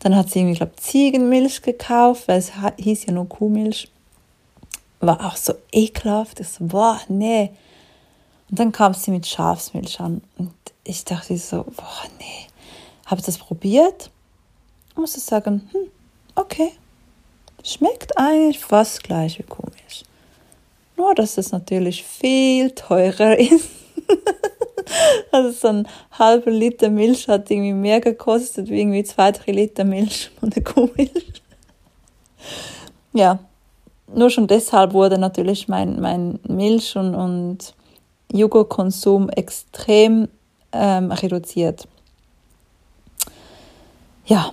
Dann 0.01 0.15
hat 0.15 0.29
sie 0.29 0.41
irgendwie, 0.41 0.59
glaube 0.59 0.77
Ziegenmilch 0.77 1.63
gekauft, 1.63 2.29
weil 2.29 2.39
es 2.39 2.53
hieß 2.77 3.07
ja 3.07 3.15
nur 3.15 3.27
Kuhmilch. 3.27 3.91
War 5.01 5.25
auch 5.25 5.37
so 5.37 5.55
ekelhaft. 5.73 6.41
Ich 6.41 6.49
so, 6.51 6.67
boah, 6.67 7.01
nee. 7.09 7.51
Und 8.51 8.59
dann 8.59 8.73
kam 8.73 8.93
sie 8.93 9.11
mit 9.11 9.27
Schafsmilch 9.27 10.01
an. 10.01 10.21
Und 10.37 10.53
ich 10.85 11.03
dachte 11.03 11.39
so, 11.39 11.65
boah, 11.65 12.03
nee. 12.19 12.47
Habe 13.07 13.23
das 13.23 13.39
probiert. 13.39 14.11
Ich 14.91 14.97
musste 14.99 15.21
sagen, 15.21 15.67
hm, 15.73 15.89
okay. 16.35 16.73
Schmeckt 17.65 18.17
eigentlich 18.19 18.59
fast 18.59 19.03
gleich 19.03 19.39
wie 19.39 19.43
Kuhmilch. 19.43 20.05
Nur, 20.97 21.15
dass 21.15 21.39
es 21.39 21.51
natürlich 21.51 22.05
viel 22.05 22.71
teurer 22.73 23.39
ist. 23.39 23.71
Also 25.33 25.51
so 25.51 25.69
ein 25.69 25.89
halber 26.13 26.51
Liter 26.51 26.91
Milch 26.91 27.27
hat 27.27 27.51
irgendwie 27.51 27.73
mehr 27.73 28.01
gekostet 28.01 28.69
wie 28.69 28.81
irgendwie 28.81 29.03
zwei, 29.03 29.33
drei 29.33 29.53
Liter 29.53 29.85
Milch 29.85 30.31
von 30.41 30.51
der 30.51 30.63
Kuhmilch. 30.63 31.43
Ja, 33.15 33.39
nur 34.13 34.29
schon 34.29 34.47
deshalb 34.47 34.93
wurde 34.93 35.17
natürlich 35.17 35.67
mein, 35.67 36.01
mein 36.01 36.39
Milch- 36.47 36.97
und, 36.97 37.15
und 37.15 37.75
Joghurtkonsum 38.31 39.31
extrem 39.31 40.29
ähm, 40.73 41.11
reduziert. 41.11 41.89
Ja, 44.27 44.53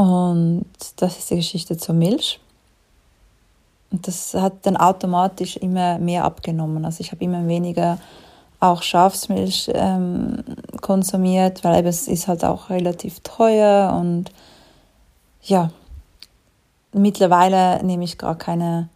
und 0.00 0.64
das 0.96 1.18
ist 1.18 1.28
die 1.28 1.36
Geschichte 1.36 1.76
zur 1.76 1.94
Milch. 1.94 2.40
Und 3.90 4.08
das 4.08 4.32
hat 4.32 4.64
dann 4.64 4.78
automatisch 4.78 5.58
immer 5.58 5.98
mehr 5.98 6.24
abgenommen. 6.24 6.86
Also 6.86 7.02
ich 7.02 7.12
habe 7.12 7.22
immer 7.22 7.46
weniger 7.46 7.98
auch 8.60 8.82
Schafsmilch 8.82 9.70
ähm, 9.74 10.42
konsumiert, 10.80 11.64
weil 11.64 11.86
es 11.86 12.08
ist 12.08 12.28
halt 12.28 12.46
auch 12.46 12.70
relativ 12.70 13.20
teuer 13.20 13.94
und 14.00 14.32
ja, 15.42 15.70
mittlerweile 16.94 17.84
nehme 17.84 18.04
ich 18.04 18.16
gar 18.16 18.36
keine 18.36 18.88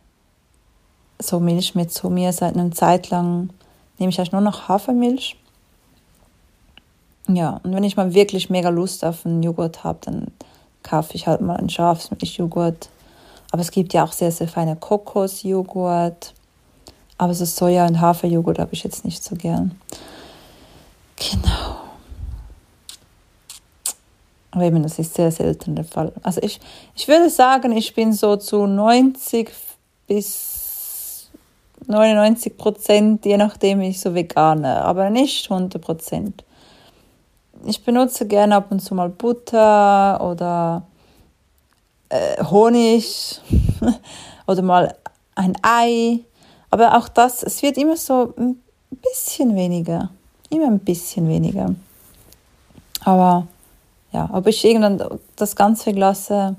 so 1.18 1.38
Milch 1.38 1.75
mehr 1.75 1.88
zu 1.88 2.08
mir. 2.08 2.32
Seit 2.32 2.54
einer 2.54 2.70
Zeit 2.70 3.11
lang 3.11 3.50
nehme 3.99 4.08
ich 4.08 4.18
eigentlich 4.18 4.32
nur 4.32 4.40
noch 4.40 4.68
Hafermilch. 4.68 5.37
Ja, 7.28 7.61
und 7.62 7.75
wenn 7.75 7.84
ich 7.84 7.96
mal 7.99 8.14
wirklich 8.14 8.49
mega 8.49 8.70
Lust 8.70 9.04
auf 9.04 9.26
einen 9.26 9.42
Joghurt 9.42 9.84
habe, 9.84 9.99
dann 10.02 10.26
kaufe 10.85 11.14
ich 11.14 11.26
halt 11.26 11.41
mal 11.41 11.57
einen 11.57 11.69
Schafsmilchjoghurt. 11.69 12.88
Aber 13.50 13.62
es 13.62 13.73
gibt 13.73 13.93
ja 13.93 14.05
auch 14.05 14.12
sehr, 14.12 14.31
sehr 14.31 14.47
feine 14.47 14.76
Kokosjoghurt. 14.76 16.35
Aber 17.19 17.35
so 17.35 17.45
Soja- 17.45 17.88
und 17.88 18.00
Haferjoghurt 18.00 18.59
habe 18.61 18.73
ich 18.73 18.85
jetzt 18.85 19.05
nicht 19.05 19.25
so 19.25 19.35
gern. 19.35 19.79
Genau. 21.17 21.76
Aber 24.50 24.64
eben, 24.64 24.83
das 24.85 24.99
ist 25.00 25.14
sehr 25.14 25.33
selten 25.33 25.75
der 25.75 25.85
Fall. 25.85 26.12
Also 26.23 26.41
ich, 26.43 26.61
ich 26.95 27.09
würde 27.09 27.29
sagen, 27.29 27.73
ich 27.73 27.95
bin 27.95 28.12
so 28.12 28.37
zu 28.37 28.67
90 28.67 29.50
bis 30.07 31.31
99 31.87 32.57
Prozent, 32.57 33.25
je 33.25 33.37
nachdem, 33.37 33.81
ich 33.81 34.00
so 34.00 34.14
vegane, 34.14 34.85
aber 34.85 35.11
nicht 35.11 35.50
100 35.50 35.83
Prozent. 35.83 36.45
Ich 37.66 37.85
benutze 37.85 38.26
gerne 38.26 38.56
ab 38.56 38.66
und 38.71 38.80
zu 38.80 38.94
mal 38.94 39.09
Butter 39.09 40.21
oder 40.21 40.83
äh, 42.09 42.42
Honig 42.44 43.40
oder 44.47 44.62
mal 44.62 44.94
ein 45.35 45.56
Ei 45.62 46.21
aber 46.75 46.99
auch 46.99 47.06
das, 47.06 47.44
es 47.44 47.62
wird 47.62 47.78
immer 47.78 47.97
so 47.97 48.35
ein 48.37 48.61
bisschen 49.00 49.54
weniger. 49.54 50.11
Immer 50.50 50.66
ein 50.66 50.80
bisschen 50.80 51.28
weniger. 51.28 51.73
Aber 53.04 53.47
ja, 54.11 54.28
ob 54.33 54.49
ich 54.49 54.64
irgendwann 54.64 55.21
das 55.37 55.54
Ganze 55.54 55.94
kann, 55.94 56.56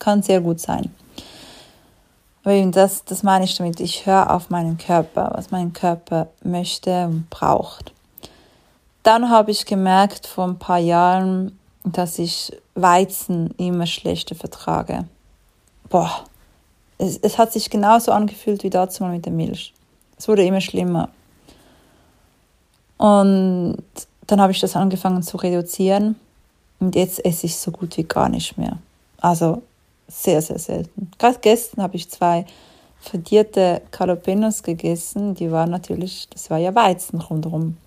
kann 0.00 0.22
sehr 0.24 0.40
gut 0.40 0.58
sein. 0.58 0.92
Aber 2.42 2.54
eben 2.54 2.72
das, 2.72 3.04
das 3.04 3.22
meine 3.22 3.44
ich 3.44 3.56
damit. 3.56 3.78
Ich 3.78 4.04
höre 4.04 4.34
auf 4.34 4.50
meinen 4.50 4.78
Körper, 4.78 5.30
was 5.32 5.52
mein 5.52 5.72
Körper 5.72 6.26
möchte 6.42 7.06
und 7.06 7.30
braucht. 7.30 7.92
Dann 9.08 9.30
habe 9.30 9.52
ich 9.52 9.64
gemerkt 9.64 10.26
vor 10.26 10.44
ein 10.44 10.58
paar 10.58 10.76
Jahren, 10.76 11.58
dass 11.82 12.18
ich 12.18 12.52
Weizen 12.74 13.54
immer 13.56 13.86
schlechter 13.86 14.34
vertrage. 14.34 15.06
Boah, 15.88 16.24
es, 16.98 17.16
es 17.16 17.38
hat 17.38 17.50
sich 17.50 17.70
genauso 17.70 18.12
angefühlt 18.12 18.64
wie 18.64 18.68
dazu 18.68 19.02
mal 19.02 19.14
mit 19.14 19.24
der 19.24 19.32
Milch. 19.32 19.72
Es 20.18 20.28
wurde 20.28 20.44
immer 20.44 20.60
schlimmer. 20.60 21.08
Und 22.98 23.78
dann 24.26 24.42
habe 24.42 24.52
ich 24.52 24.60
das 24.60 24.76
angefangen 24.76 25.22
zu 25.22 25.38
reduzieren 25.38 26.16
und 26.78 26.94
jetzt 26.94 27.24
esse 27.24 27.46
ich 27.46 27.56
so 27.56 27.70
gut 27.70 27.96
wie 27.96 28.04
gar 28.04 28.28
nicht 28.28 28.58
mehr. 28.58 28.76
Also 29.22 29.62
sehr, 30.06 30.42
sehr 30.42 30.58
selten. 30.58 31.10
Gerade 31.18 31.38
gestern 31.40 31.82
habe 31.82 31.96
ich 31.96 32.10
zwei 32.10 32.44
verdierte 33.00 33.80
Jalapenos 33.98 34.62
gegessen. 34.62 35.34
Die 35.34 35.50
waren 35.50 35.70
natürlich, 35.70 36.28
das 36.28 36.50
war 36.50 36.58
ja 36.58 36.74
Weizen 36.74 37.22
rundherum. 37.22 37.78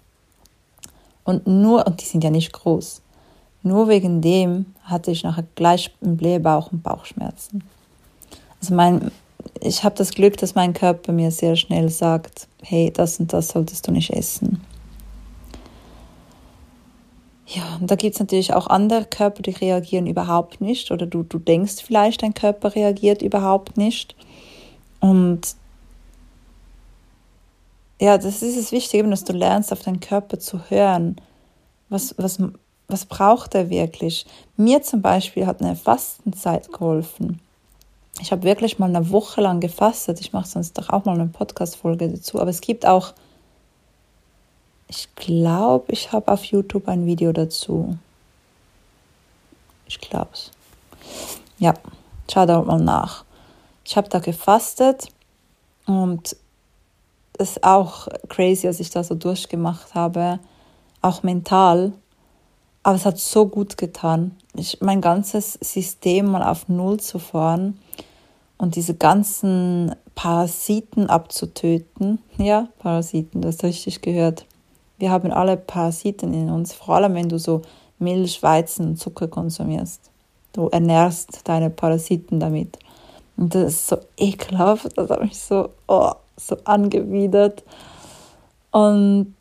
Und 1.24 1.48
nur, 1.48 1.86
und 1.86 2.02
die 2.02 2.06
sind 2.06 2.24
ja 2.24 2.30
nicht 2.30 2.52
groß, 2.54 3.02
nur 3.64 3.88
wegen 3.88 4.22
dem 4.22 4.66
hatte 4.84 5.12
ich 5.12 5.24
nachher 5.24 5.46
gleich 5.56 5.92
einen 6.02 6.18
Blähbauch 6.18 6.72
und 6.72 6.82
Bauchschmerzen. 6.82 7.64
Also 8.60 8.74
mein, 8.74 9.12
ich 9.60 9.84
habe 9.84 9.96
das 9.96 10.12
Glück, 10.12 10.38
dass 10.38 10.56
mein 10.56 10.74
Körper 10.74 11.12
mir 11.12 11.32
sehr 11.32 11.56
schnell 11.56 11.90
sagt, 11.90 12.48
hey, 12.64 12.92
das 12.92 13.20
und 13.20 13.34
das 13.34 13.50
solltest 13.50 13.88
du 13.88 13.92
nicht 13.92 14.12
essen. 14.12 14.62
Ja, 17.54 17.78
und 17.82 17.92
da 17.92 17.96
gibt 17.96 18.14
es 18.14 18.20
natürlich 18.20 18.54
auch 18.54 18.68
andere 18.68 19.04
Körper, 19.06 19.42
die 19.42 19.52
reagieren 19.52 20.08
überhaupt 20.08 20.62
nicht. 20.62 20.90
Oder 20.90 21.06
du, 21.06 21.24
du 21.24 21.38
denkst 21.38 21.84
vielleicht, 21.86 22.24
dein 22.24 22.34
Körper 22.34 22.76
reagiert 22.76 23.22
überhaupt 23.22 23.76
nicht. 23.78 24.16
Und 25.02 25.56
ja, 28.02 28.18
das 28.18 28.42
ist 28.42 28.58
es 28.58 28.72
Wichtige, 28.72 29.08
dass 29.08 29.24
du 29.24 29.34
lernst, 29.34 29.72
auf 29.72 29.84
deinen 29.84 30.00
Körper 30.00 30.40
zu 30.40 30.70
hören. 30.70 31.16
Was, 31.90 32.16
was, 32.18 32.40
was 32.88 33.06
braucht 33.06 33.56
er 33.56 33.70
wirklich? 33.70 34.26
Mir 34.58 34.82
zum 34.82 35.02
Beispiel 35.02 35.46
hat 35.46 35.62
eine 35.62 35.76
Fastenzeit 35.76 36.72
geholfen. 36.72 37.40
Ich 38.20 38.32
habe 38.32 38.44
wirklich 38.44 38.80
mal 38.80 38.94
eine 38.94 39.10
Woche 39.12 39.42
lang 39.42 39.60
gefastet. 39.60 40.20
Ich 40.20 40.34
mache 40.34 40.48
sonst 40.48 40.78
doch 40.78 40.90
auch 40.90 41.06
mal 41.06 41.14
eine 41.14 41.28
Podcast-Folge 41.28 42.10
dazu. 42.10 42.40
Aber 42.40 42.50
es 42.50 42.62
gibt 42.62 42.86
auch 42.86 43.14
ich 44.92 45.08
glaube, 45.16 45.94
ich 45.94 46.12
habe 46.12 46.30
auf 46.30 46.44
YouTube 46.44 46.90
ein 46.90 47.06
Video 47.06 47.32
dazu. 47.32 47.98
Ich 49.88 50.02
glaube 50.02 50.32
es. 50.34 50.52
Ja, 51.60 51.74
schau 52.30 52.46
da 52.46 52.62
mal 52.62 52.78
nach. 52.78 53.24
Ich 53.86 53.96
habe 53.96 54.10
da 54.10 54.20
gefastet 54.20 55.08
und 55.86 56.36
ist 57.42 57.64
auch 57.64 58.08
crazy, 58.30 58.68
als 58.68 58.80
ich 58.80 58.90
da 58.90 59.04
so 59.04 59.16
durchgemacht 59.16 59.96
habe, 59.96 60.40
auch 61.02 61.24
mental. 61.24 61.94
Aber 62.84 62.96
es 62.96 63.06
hat 63.06 63.20
so 63.20 63.48
gut 63.48 63.78
getan, 63.78 64.36
ich, 64.56 64.82
mein 64.82 65.02
ganzes 65.02 65.54
System 65.54 66.28
mal 66.28 66.44
auf 66.44 66.68
Null 66.68 67.00
zu 67.00 67.20
fahren 67.20 67.80
und 68.58 68.76
diese 68.76 68.96
ganzen 68.96 69.96
Parasiten 70.16 71.08
abzutöten. 71.08 72.20
Ja, 72.38 72.68
Parasiten, 72.80 73.42
das 73.42 73.64
richtig 73.64 74.02
gehört. 74.02 74.46
Wir 74.98 75.12
haben 75.12 75.32
alle 75.32 75.58
Parasiten 75.58 76.34
in 76.34 76.50
uns, 76.50 76.74
vor 76.74 76.96
allem 76.96 77.16
wenn 77.16 77.30
du 77.30 77.40
so 77.40 77.62
Milch, 77.98 78.42
Weizen 78.44 78.90
und 78.90 78.98
Zucker 78.98 79.28
konsumierst. 79.28 80.12
Du 80.54 80.68
ernährst 80.68 81.42
deine 81.48 81.70
Parasiten 81.70 82.40
damit. 82.40 82.78
Und 83.38 83.56
das 83.56 83.74
ist 83.74 83.88
so 83.88 83.98
ekelhaft, 84.18 84.90
das 84.96 85.10
hat 85.10 85.22
mich 85.22 85.40
so, 85.40 85.70
oh, 85.88 86.12
so 86.48 86.58
angewidert. 86.64 87.64
Und 88.72 89.36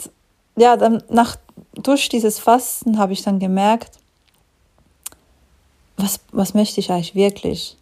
ja, 0.57 0.77
dann 0.77 1.03
nach, 1.09 1.37
durch 1.75 2.09
dieses 2.09 2.39
Fasten 2.39 2.99
habe 2.99 3.13
ich 3.13 3.23
dann 3.23 3.39
gemerkt, 3.39 3.99
was, 5.97 6.21
was 6.33 6.55
möchte 6.55 6.81
ich 6.81 6.91
eigentlich 6.91 7.15
wirklich? 7.15 7.77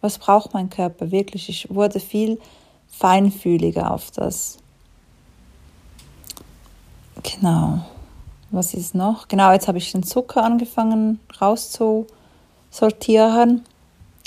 Was 0.00 0.18
braucht 0.18 0.54
mein 0.54 0.70
Körper 0.70 1.10
wirklich? 1.10 1.48
Ich 1.48 1.74
wurde 1.74 2.00
viel 2.00 2.40
feinfühliger 2.88 3.90
auf 3.90 4.10
das. 4.10 4.58
Genau. 7.22 7.84
Was 8.50 8.74
ist 8.74 8.94
noch? 8.94 9.28
Genau, 9.28 9.52
jetzt 9.52 9.66
habe 9.66 9.78
ich 9.78 9.90
den 9.90 10.04
Zucker 10.04 10.44
angefangen 10.44 11.18
rauszusortieren. 11.40 13.64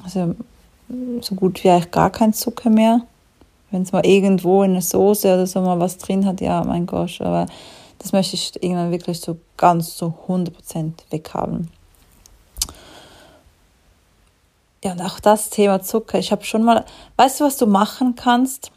Also 0.03 0.35
so 1.21 1.35
gut 1.35 1.63
wie 1.63 1.69
eigentlich 1.69 1.91
gar 1.91 2.09
kein 2.09 2.33
Zucker 2.33 2.69
mehr. 2.69 3.01
Wenn 3.71 3.81
es 3.81 3.91
mal 3.91 4.05
irgendwo 4.05 4.63
in 4.63 4.73
der 4.73 4.81
Soße 4.81 5.33
oder 5.33 5.47
so 5.47 5.61
mal 5.61 5.79
was 5.79 5.97
drin 5.97 6.25
hat, 6.25 6.41
ja, 6.41 6.63
mein 6.63 6.85
Gott. 6.85 7.19
Aber 7.19 7.47
das 7.99 8.13
möchte 8.13 8.35
ich 8.35 8.61
irgendwann 8.61 8.91
wirklich 8.91 9.19
so 9.19 9.37
ganz 9.57 9.95
zu 9.95 10.13
so 10.27 10.33
100% 10.33 10.91
weghaben. 11.09 11.69
Ja, 14.83 14.91
und 14.93 15.01
auch 15.01 15.19
das 15.19 15.49
Thema 15.49 15.81
Zucker. 15.81 16.19
Ich 16.19 16.31
habe 16.31 16.45
schon 16.45 16.63
mal, 16.63 16.85
weißt 17.17 17.39
du, 17.39 17.45
was 17.45 17.57
du 17.57 17.65
machen 17.65 18.15
kannst? 18.15 18.71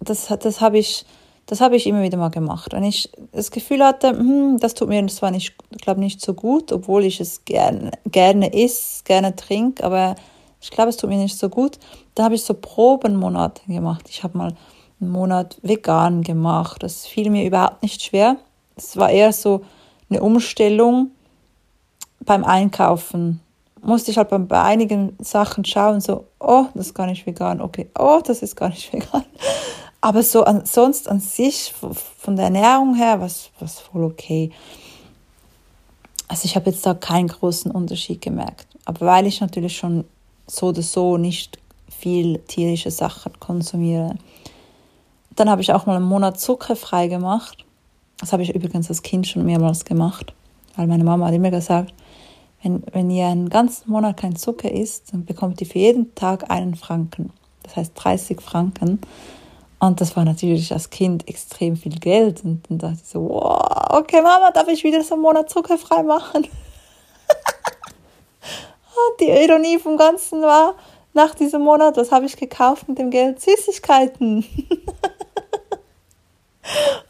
Das, 0.00 0.26
das 0.26 0.60
habe 0.60 0.78
ich 0.78 1.06
das 1.46 1.60
ich 1.60 1.86
immer 1.86 2.02
wieder 2.02 2.18
mal 2.18 2.30
gemacht. 2.30 2.72
Wenn 2.72 2.82
ich 2.82 3.08
das 3.32 3.52
Gefühl 3.52 3.84
hatte, 3.84 4.10
hm, 4.10 4.58
das 4.58 4.74
tut 4.74 4.88
mir 4.88 5.06
zwar 5.06 5.30
nicht, 5.30 5.54
glaube 5.80 6.00
nicht 6.00 6.20
so 6.20 6.34
gut, 6.34 6.72
obwohl 6.72 7.04
ich 7.04 7.20
es 7.20 7.44
gerne, 7.44 7.92
gerne 8.10 8.52
isst, 8.52 9.04
gerne 9.04 9.34
trinke, 9.36 9.84
aber 9.84 10.16
ich 10.60 10.70
glaube, 10.70 10.90
es 10.90 10.96
tut 10.96 11.08
mir 11.08 11.18
nicht 11.18 11.38
so 11.38 11.48
gut. 11.48 11.78
Da 12.16 12.24
habe 12.24 12.34
ich 12.34 12.44
so 12.44 12.54
Probenmonate 12.54 13.60
gemacht. 13.68 14.06
Ich 14.08 14.24
habe 14.24 14.38
mal 14.38 14.54
einen 15.00 15.10
Monat 15.10 15.58
vegan 15.62 16.22
gemacht. 16.22 16.82
Das 16.82 17.06
fiel 17.06 17.28
mir 17.30 17.44
überhaupt 17.44 17.82
nicht 17.82 18.02
schwer. 18.02 18.38
Es 18.74 18.96
war 18.96 19.10
eher 19.10 19.34
so 19.34 19.64
eine 20.08 20.22
Umstellung 20.22 21.10
beim 22.20 22.42
Einkaufen. 22.42 23.40
Musste 23.82 24.10
ich 24.10 24.16
halt 24.16 24.30
bei 24.30 24.62
einigen 24.62 25.14
Sachen 25.20 25.66
schauen, 25.66 26.00
so, 26.00 26.24
oh, 26.40 26.64
das 26.74 26.86
ist 26.86 26.94
gar 26.94 27.06
nicht 27.06 27.26
vegan, 27.26 27.60
okay, 27.60 27.90
oh, 27.96 28.20
das 28.24 28.40
ist 28.40 28.56
gar 28.56 28.70
nicht 28.70 28.90
vegan. 28.94 29.24
Aber 30.00 30.22
so 30.22 30.42
an, 30.44 30.64
sonst 30.64 31.10
an 31.10 31.20
sich, 31.20 31.74
von 32.18 32.36
der 32.36 32.46
Ernährung 32.46 32.94
her, 32.94 33.20
was 33.20 33.50
was 33.60 33.80
voll 33.80 34.04
okay. 34.04 34.50
Also 36.28 36.46
ich 36.46 36.56
habe 36.56 36.70
jetzt 36.70 36.86
da 36.86 36.94
keinen 36.94 37.28
großen 37.28 37.70
Unterschied 37.70 38.22
gemerkt. 38.22 38.66
Aber 38.86 39.04
weil 39.04 39.26
ich 39.26 39.42
natürlich 39.42 39.76
schon 39.76 40.04
so 40.46 40.68
oder 40.68 40.82
so 40.82 41.18
nicht 41.18 41.58
viel 41.98 42.38
tierische 42.40 42.90
Sachen 42.90 43.38
konsumiere. 43.40 44.16
Dann 45.34 45.50
habe 45.50 45.62
ich 45.62 45.72
auch 45.72 45.86
mal 45.86 45.96
einen 45.96 46.06
Monat 46.06 46.40
zuckerfrei 46.40 47.08
gemacht. 47.08 47.64
Das 48.18 48.32
habe 48.32 48.42
ich 48.42 48.54
übrigens 48.54 48.88
als 48.88 49.02
Kind 49.02 49.26
schon 49.26 49.44
mehrmals 49.44 49.84
gemacht, 49.84 50.32
weil 50.76 50.86
meine 50.86 51.04
Mama 51.04 51.26
hat 51.26 51.34
immer 51.34 51.50
gesagt, 51.50 51.92
wenn, 52.62 52.82
wenn 52.92 53.10
ihr 53.10 53.26
einen 53.26 53.50
ganzen 53.50 53.90
Monat 53.90 54.16
kein 54.16 54.36
Zucker 54.36 54.70
isst, 54.70 55.12
dann 55.12 55.24
bekommt 55.24 55.60
ihr 55.60 55.66
für 55.66 55.78
jeden 55.78 56.14
Tag 56.14 56.50
einen 56.50 56.74
Franken. 56.74 57.32
Das 57.62 57.76
heißt 57.76 57.92
30 57.94 58.40
Franken. 58.40 59.00
Und 59.78 60.00
das 60.00 60.16
war 60.16 60.24
natürlich 60.24 60.72
als 60.72 60.88
Kind 60.88 61.28
extrem 61.28 61.76
viel 61.76 61.98
Geld. 61.98 62.42
Und 62.44 62.62
dann 62.68 62.78
dachte 62.78 62.98
ich 63.02 63.08
so, 63.08 63.28
wow, 63.28 63.90
okay, 63.90 64.22
Mama, 64.22 64.50
darf 64.50 64.68
ich 64.68 64.82
wieder 64.84 65.02
so 65.04 65.14
einen 65.14 65.22
Monat 65.22 65.50
zuckerfrei 65.50 66.02
machen? 66.02 66.46
die 69.20 69.28
Ironie 69.28 69.78
vom 69.78 69.96
Ganzen 69.96 70.42
war, 70.42 70.74
nach 71.16 71.34
diesem 71.34 71.62
Monat, 71.62 71.96
was 71.96 72.12
habe 72.12 72.26
ich 72.26 72.36
gekauft 72.36 72.88
mit 72.88 72.98
dem 72.98 73.10
Geld? 73.10 73.40
Süßigkeiten. 73.40 74.44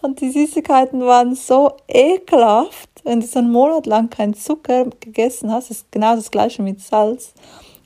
Und 0.01 0.21
die 0.21 0.31
Süßigkeiten 0.31 1.01
waren 1.01 1.35
so 1.35 1.73
ekelhaft, 1.89 2.89
wenn 3.03 3.21
du 3.21 3.27
so 3.27 3.41
einen 3.41 3.51
Monat 3.51 3.87
lang 3.87 4.09
keinen 4.09 4.35
Zucker 4.35 4.85
gegessen 5.01 5.51
hast. 5.51 5.71
Ist 5.71 5.91
genau 5.91 6.15
das 6.15 6.31
gleiche 6.31 6.63
mit 6.63 6.81
Salz. 6.81 7.35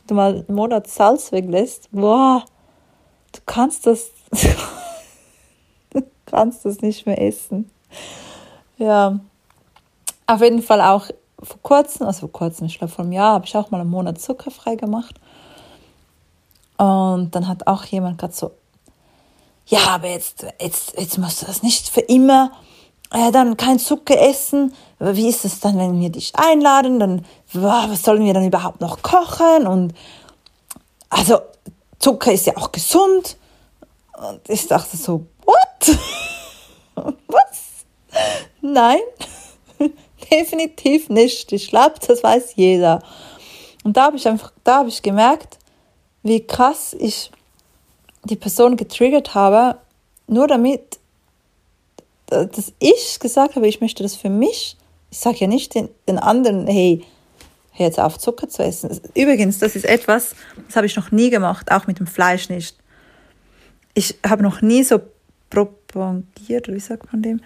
Du 0.06 0.14
mal 0.14 0.44
einen 0.46 0.54
Monat 0.54 0.88
Salz 0.88 1.33
weglässt, 1.33 1.88
boah, 1.90 2.44
du 3.33 3.40
kannst 3.46 3.87
das 3.87 4.11
du 5.90 6.02
kannst 6.26 6.64
das 6.66 6.80
nicht 6.80 7.06
mehr 7.06 7.20
essen. 7.20 7.70
Ja, 8.76 9.20
auf 10.26 10.42
jeden 10.42 10.62
Fall 10.62 10.80
auch 10.80 11.06
vor 11.42 11.62
kurzem, 11.62 12.06
also 12.06 12.20
vor 12.20 12.33
kurzem, 12.33 12.66
ich 12.66 12.76
glaube 12.78 12.92
vor 12.92 13.04
einem 13.04 13.12
Jahr, 13.12 13.33
habe 13.35 13.46
ich 13.46 13.56
auch 13.56 13.70
mal 13.70 13.80
einen 13.80 13.90
Monat 13.90 14.20
zuckerfrei 14.20 14.74
gemacht. 14.74 15.14
Und 16.80 17.32
dann 17.32 17.46
hat 17.46 17.66
auch 17.66 17.84
jemand 17.84 18.16
gerade 18.16 18.32
so, 18.32 18.52
ja, 19.66 19.80
aber 19.88 20.08
jetzt, 20.08 20.46
jetzt, 20.58 20.98
jetzt 20.98 21.18
musst 21.18 21.42
du 21.42 21.46
das 21.46 21.62
nicht 21.62 21.90
für 21.90 22.00
immer 22.00 22.52
äh, 23.12 23.30
dann 23.30 23.58
kein 23.58 23.78
Zucker 23.78 24.18
essen. 24.18 24.74
Wie 24.98 25.28
ist 25.28 25.44
es 25.44 25.60
dann, 25.60 25.76
wenn 25.76 26.00
wir 26.00 26.08
dich 26.08 26.32
einladen? 26.36 26.98
Dann, 26.98 27.26
was 27.52 28.02
sollen 28.02 28.24
wir 28.24 28.32
dann 28.32 28.46
überhaupt 28.46 28.80
noch 28.80 29.02
kochen? 29.02 29.66
Und 29.66 29.92
also 31.10 31.40
Zucker 31.98 32.32
ist 32.32 32.46
ja 32.46 32.56
auch 32.56 32.72
gesund. 32.72 33.36
Und 34.16 34.40
ich 34.48 34.66
dachte 34.66 34.96
so, 34.96 35.26
what? 35.44 35.98
Was? 37.26 37.84
Nein, 38.62 39.00
definitiv 40.30 41.10
nicht. 41.10 41.52
Ich 41.52 41.68
glaube, 41.68 41.96
das 42.06 42.22
weiß 42.22 42.54
jeder. 42.56 43.02
Und 43.84 43.98
da 43.98 44.04
habe 44.04 44.16
ich 44.16 44.26
einfach, 44.26 44.50
da 44.64 44.78
habe 44.78 44.88
ich 44.88 45.02
gemerkt, 45.02 45.59
wie 46.22 46.46
krass 46.46 46.94
ich 46.98 47.30
die 48.24 48.37
Person 48.37 48.76
getriggert 48.76 49.35
habe, 49.35 49.78
nur 50.26 50.46
damit, 50.46 50.98
dass 52.26 52.72
ich 52.78 53.18
gesagt 53.20 53.56
habe, 53.56 53.66
ich 53.66 53.80
möchte 53.80 54.02
das 54.02 54.14
für 54.14 54.30
mich. 54.30 54.76
Ich 55.11 55.18
sage 55.18 55.38
ja 55.38 55.46
nicht 55.46 55.74
den, 55.74 55.88
den 56.06 56.18
anderen, 56.18 56.66
hey, 56.66 57.04
hör 57.72 57.87
jetzt 57.87 57.98
auf, 57.98 58.18
Zucker 58.18 58.48
zu 58.48 58.62
essen. 58.62 59.00
Übrigens, 59.14 59.59
das 59.59 59.74
ist 59.74 59.85
etwas, 59.85 60.35
das 60.66 60.76
habe 60.76 60.87
ich 60.87 60.96
noch 60.96 61.11
nie 61.11 61.30
gemacht, 61.30 61.72
auch 61.72 61.87
mit 61.87 61.98
dem 61.98 62.06
Fleisch 62.06 62.48
nicht 62.48 62.76
ich 63.94 64.18
habe 64.26 64.42
noch 64.42 64.62
nie 64.62 64.85
so 64.85 65.00
propagiert, 65.50 66.68
wie 66.68 66.80
sagt 66.80 67.12
man 67.12 67.22
dem? 67.22 67.40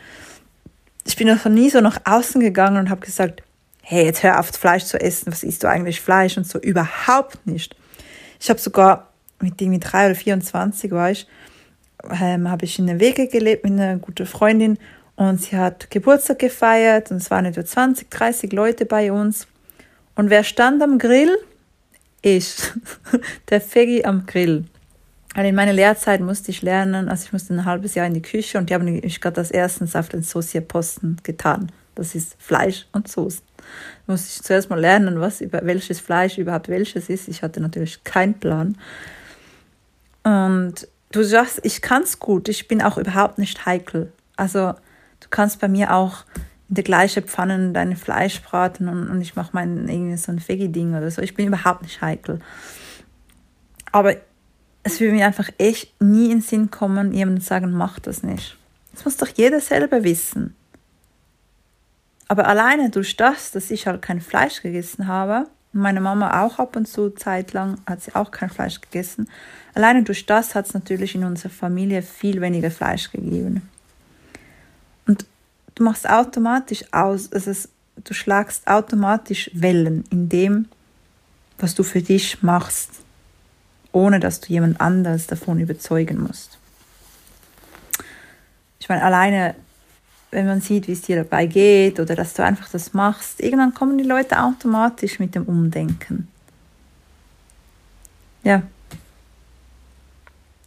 Ich 1.06 1.16
bin 1.16 1.28
noch 1.28 1.44
nie 1.46 1.70
so 1.70 1.80
nach 1.80 2.00
außen 2.04 2.40
gegangen 2.40 2.78
und 2.78 2.90
habe 2.90 3.04
gesagt, 3.04 3.42
hey, 3.82 4.04
jetzt 4.04 4.22
hör 4.22 4.38
auf, 4.38 4.48
Fleisch 4.48 4.84
zu 4.84 5.00
essen, 5.00 5.32
was 5.32 5.42
isst 5.42 5.62
du 5.62 5.68
eigentlich 5.68 6.00
Fleisch 6.00 6.36
und 6.36 6.46
so, 6.46 6.58
überhaupt 6.58 7.46
nicht. 7.46 7.76
Ich 8.44 8.50
habe 8.50 8.60
sogar 8.60 9.08
mit 9.40 9.58
irgendwie 9.58 9.80
drei 9.80 10.04
oder 10.04 10.14
24 10.14 10.90
war 10.90 11.10
ich, 11.10 11.26
ähm, 12.20 12.50
habe 12.50 12.66
ich 12.66 12.78
in 12.78 12.86
der 12.86 13.00
Wege 13.00 13.26
gelebt 13.26 13.64
mit 13.64 13.72
einer 13.72 13.96
guten 13.96 14.26
Freundin 14.26 14.78
und 15.16 15.40
sie 15.40 15.56
hat 15.56 15.90
Geburtstag 15.90 16.40
gefeiert 16.40 17.10
und 17.10 17.16
es 17.16 17.30
waren 17.30 17.46
etwa 17.46 17.64
20, 17.64 18.10
30 18.10 18.52
Leute 18.52 18.84
bei 18.84 19.10
uns. 19.10 19.46
Und 20.14 20.28
wer 20.28 20.44
stand 20.44 20.82
am 20.82 20.98
Grill? 20.98 21.34
Ich, 22.20 22.54
der 23.48 23.62
Fegi 23.62 24.04
am 24.04 24.26
Grill. 24.26 24.66
Also 25.32 25.48
in 25.48 25.54
meiner 25.54 25.72
Lehrzeit 25.72 26.20
musste 26.20 26.50
ich 26.50 26.60
lernen, 26.60 27.08
also 27.08 27.24
ich 27.24 27.32
musste 27.32 27.54
ein 27.54 27.64
halbes 27.64 27.94
Jahr 27.94 28.06
in 28.06 28.12
die 28.12 28.20
Küche 28.20 28.58
und 28.58 28.68
die 28.68 28.74
haben 28.74 28.84
mich 28.84 29.22
gerade 29.22 29.38
als 29.38 29.52
erstens 29.52 29.96
auf 29.96 30.10
den 30.10 30.22
Saucierposten 30.22 31.16
getan. 31.22 31.72
Das 31.94 32.14
ist 32.14 32.36
Fleisch 32.38 32.84
und 32.92 33.08
Soße. 33.08 33.40
Musste 34.06 34.28
ich 34.28 34.42
zuerst 34.42 34.70
mal 34.70 34.80
lernen, 34.80 35.20
was 35.20 35.40
über 35.40 35.60
welches 35.64 36.00
Fleisch 36.00 36.38
überhaupt 36.38 36.68
welches 36.68 37.08
ist. 37.08 37.28
Ich 37.28 37.42
hatte 37.42 37.60
natürlich 37.60 38.04
keinen 38.04 38.34
Plan. 38.34 38.76
Und 40.22 40.88
du 41.12 41.22
sagst, 41.22 41.60
ich 41.62 41.82
kann 41.82 42.02
es 42.02 42.18
gut, 42.18 42.48
ich 42.48 42.68
bin 42.68 42.82
auch 42.82 42.98
überhaupt 42.98 43.38
nicht 43.38 43.66
heikel. 43.66 44.12
Also 44.36 44.72
du 45.20 45.28
kannst 45.30 45.60
bei 45.60 45.68
mir 45.68 45.94
auch 45.94 46.24
in 46.68 46.76
der 46.76 46.84
gleichen 46.84 47.24
Pfanne 47.24 47.72
dein 47.72 47.96
Fleisch 47.96 48.42
braten 48.42 48.88
und, 48.88 49.08
und 49.08 49.20
ich 49.20 49.36
mache 49.36 49.50
mein 49.52 49.88
irgendwie 49.88 50.16
so 50.16 50.32
ein 50.32 50.42
Veggie-Ding 50.46 50.94
oder 50.94 51.10
so. 51.10 51.22
Ich 51.22 51.34
bin 51.34 51.46
überhaupt 51.46 51.82
nicht 51.82 52.00
heikel. 52.00 52.40
Aber 53.92 54.16
es 54.82 55.00
würde 55.00 55.14
mir 55.14 55.26
einfach 55.26 55.50
echt 55.58 56.00
nie 56.00 56.26
in 56.26 56.38
den 56.38 56.40
Sinn 56.40 56.70
kommen, 56.70 57.12
jemandem 57.12 57.42
zu 57.42 57.48
sagen, 57.48 57.72
mach 57.72 57.98
das 57.98 58.22
nicht. 58.22 58.56
Das 58.92 59.04
muss 59.04 59.16
doch 59.16 59.28
jeder 59.28 59.60
selber 59.60 60.04
wissen. 60.04 60.54
Aber 62.28 62.46
alleine 62.46 62.90
durch 62.90 63.16
das, 63.16 63.50
dass 63.50 63.70
ich 63.70 63.86
halt 63.86 64.02
kein 64.02 64.20
Fleisch 64.20 64.62
gegessen 64.62 65.06
habe, 65.06 65.46
meine 65.72 66.00
Mama 66.00 66.42
auch 66.42 66.58
ab 66.58 66.76
und 66.76 66.86
zu 66.86 67.10
zeitlang 67.10 67.78
hat 67.86 68.02
sie 68.02 68.14
auch 68.14 68.30
kein 68.30 68.48
Fleisch 68.48 68.80
gegessen, 68.80 69.28
alleine 69.74 70.04
durch 70.04 70.24
das 70.24 70.54
hat 70.54 70.66
es 70.66 70.74
natürlich 70.74 71.14
in 71.14 71.24
unserer 71.24 71.50
Familie 71.50 72.02
viel 72.02 72.40
weniger 72.40 72.70
Fleisch 72.70 73.10
gegeben. 73.10 73.68
Und 75.06 75.26
du 75.74 75.82
machst 75.82 76.08
automatisch 76.08 76.84
aus, 76.92 77.30
also 77.32 77.52
du 77.96 78.14
schlagst 78.14 78.66
automatisch 78.66 79.50
Wellen 79.52 80.04
in 80.10 80.28
dem, 80.28 80.68
was 81.58 81.74
du 81.74 81.82
für 81.82 82.02
dich 82.02 82.42
machst, 82.42 82.90
ohne 83.92 84.20
dass 84.20 84.40
du 84.40 84.52
jemand 84.52 84.80
anderes 84.80 85.26
davon 85.26 85.60
überzeugen 85.60 86.22
musst. 86.22 86.58
Ich 88.78 88.88
meine, 88.88 89.02
alleine 89.02 89.54
wenn 90.34 90.46
man 90.46 90.60
sieht, 90.60 90.88
wie 90.88 90.92
es 90.92 91.02
dir 91.02 91.16
dabei 91.16 91.46
geht 91.46 92.00
oder 92.00 92.14
dass 92.14 92.34
du 92.34 92.42
einfach 92.44 92.68
das 92.68 92.92
machst, 92.92 93.40
irgendwann 93.40 93.72
kommen 93.72 93.96
die 93.96 94.04
Leute 94.04 94.42
automatisch 94.42 95.18
mit 95.18 95.34
dem 95.34 95.44
Umdenken. 95.44 96.28
Ja. 98.42 98.62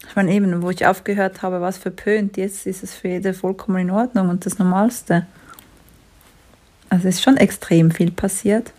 Ich 0.07 0.15
meine, 0.15 0.31
eben, 0.31 0.61
wo 0.61 0.69
ich 0.69 0.85
aufgehört 0.85 1.41
habe, 1.41 1.61
was 1.61 1.77
verpönt, 1.77 2.37
jetzt 2.37 2.65
ist 2.65 2.81
es 2.81 2.93
für 2.93 3.09
jede 3.09 3.33
vollkommen 3.33 3.77
in 3.79 3.91
Ordnung 3.91 4.29
und 4.29 4.45
das 4.45 4.57
Normalste. 4.57 5.27
Also 6.89 7.09
ist 7.09 7.21
schon 7.21 7.37
extrem 7.37 7.91
viel 7.91 8.11
passiert. 8.11 8.71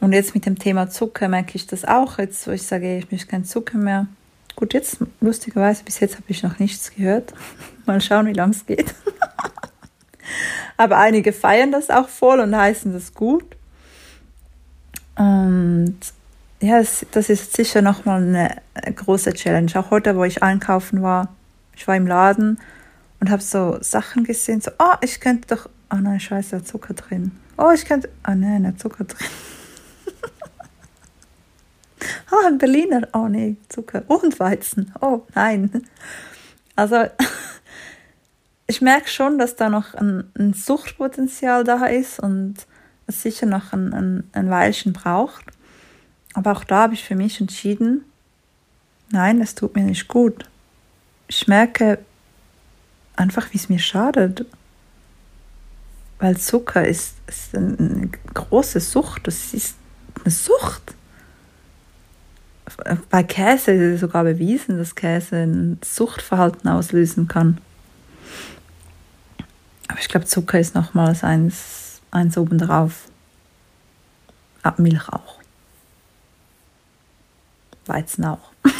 Und 0.00 0.12
jetzt 0.12 0.34
mit 0.34 0.46
dem 0.46 0.58
Thema 0.58 0.90
Zucker 0.90 1.28
merke 1.28 1.56
ich 1.56 1.66
das 1.66 1.84
auch, 1.84 2.18
jetzt 2.18 2.46
wo 2.46 2.52
ich 2.52 2.62
sage, 2.62 2.98
ich 2.98 3.10
möchte 3.10 3.26
keinen 3.26 3.44
Zucker 3.44 3.78
mehr. 3.78 4.06
Gut, 4.54 4.74
jetzt 4.74 4.98
lustigerweise, 5.20 5.82
bis 5.84 6.00
jetzt 6.00 6.16
habe 6.16 6.24
ich 6.28 6.42
noch 6.42 6.58
nichts 6.58 6.94
gehört. 6.94 7.32
Mal 7.86 8.00
schauen, 8.00 8.26
wie 8.26 8.34
lange 8.34 8.52
es 8.52 8.66
geht. 8.66 8.94
Aber 10.80 10.96
einige 10.96 11.34
feiern 11.34 11.72
das 11.72 11.90
auch 11.90 12.08
voll 12.08 12.40
und 12.40 12.56
heißen 12.56 12.94
das 12.94 13.12
gut. 13.12 13.44
Und 15.14 15.98
ja, 16.62 16.82
das, 17.10 17.28
ist 17.28 17.54
sicher 17.54 17.82
nochmal 17.82 18.22
eine 18.22 18.94
große 18.94 19.34
Challenge. 19.34 19.70
Auch 19.74 19.90
heute, 19.90 20.16
wo 20.16 20.24
ich 20.24 20.42
einkaufen 20.42 21.02
war, 21.02 21.34
ich 21.76 21.86
war 21.86 21.96
im 21.96 22.06
Laden 22.06 22.58
und 23.20 23.28
habe 23.28 23.42
so 23.42 23.76
Sachen 23.82 24.24
gesehen, 24.24 24.62
so, 24.62 24.70
oh, 24.78 24.94
ich 25.02 25.20
könnte 25.20 25.54
doch, 25.54 25.68
oh 25.92 25.96
nein, 25.96 26.18
scheiße, 26.18 26.64
Zucker 26.64 26.94
drin. 26.94 27.32
Oh, 27.58 27.72
ich 27.74 27.84
könnte, 27.84 28.08
oh 28.26 28.32
nein, 28.34 28.64
da 28.64 28.74
Zucker 28.74 29.04
drin. 29.04 29.28
ah, 32.30 32.46
ein 32.46 32.56
Berliner, 32.56 33.06
oh 33.12 33.28
nee, 33.28 33.56
Zucker. 33.68 34.04
Und 34.06 34.40
Weizen, 34.40 34.94
oh 35.02 35.26
nein. 35.34 35.86
Also 36.74 37.04
ich 38.70 38.80
merke 38.80 39.08
schon, 39.08 39.36
dass 39.36 39.56
da 39.56 39.68
noch 39.68 39.94
ein, 39.94 40.30
ein 40.38 40.54
Suchtpotenzial 40.54 41.64
da 41.64 41.86
ist 41.86 42.20
und 42.20 42.54
es 43.08 43.20
sicher 43.22 43.46
noch 43.46 43.72
ein, 43.72 43.92
ein, 43.92 44.30
ein 44.32 44.48
Weilchen 44.48 44.92
braucht. 44.92 45.44
Aber 46.34 46.52
auch 46.52 46.62
da 46.62 46.82
habe 46.82 46.94
ich 46.94 47.02
für 47.02 47.16
mich 47.16 47.40
entschieden, 47.40 48.04
nein, 49.10 49.40
es 49.40 49.56
tut 49.56 49.74
mir 49.74 49.82
nicht 49.82 50.06
gut. 50.06 50.48
Ich 51.26 51.48
merke 51.48 51.98
einfach, 53.16 53.52
wie 53.52 53.58
es 53.58 53.68
mir 53.68 53.80
schadet. 53.80 54.46
Weil 56.20 56.36
Zucker 56.36 56.86
ist, 56.86 57.16
ist 57.26 57.56
eine 57.56 58.08
große 58.34 58.78
Sucht. 58.78 59.26
Das 59.26 59.52
ist 59.52 59.74
eine 60.22 60.30
Sucht. 60.30 60.94
Bei 63.10 63.24
Käse 63.24 63.72
ist 63.72 63.94
es 63.94 64.00
sogar 64.00 64.22
bewiesen, 64.22 64.78
dass 64.78 64.94
Käse 64.94 65.38
ein 65.38 65.80
Suchtverhalten 65.82 66.68
auslösen 66.68 67.26
kann. 67.26 67.58
Aber 69.90 69.98
ich 69.98 70.08
glaube, 70.08 70.24
Zucker 70.24 70.60
ist 70.60 70.76
nochmals 70.76 71.24
eins, 71.24 72.00
eins 72.12 72.38
oben 72.38 72.58
drauf. 72.58 73.08
Ah, 74.62 74.74
Milch 74.76 75.08
auch. 75.08 75.40
Weizen 77.86 78.24
auch. 78.24 78.52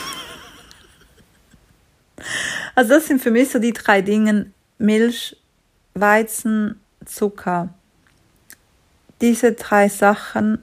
also 2.76 2.90
das 2.90 3.08
sind 3.08 3.20
für 3.20 3.32
mich 3.32 3.48
so 3.48 3.58
die 3.58 3.72
drei 3.72 4.02
Dinge. 4.02 4.52
Milch, 4.78 5.36
Weizen, 5.94 6.80
Zucker. 7.04 7.70
Diese 9.20 9.50
drei 9.54 9.88
Sachen, 9.88 10.62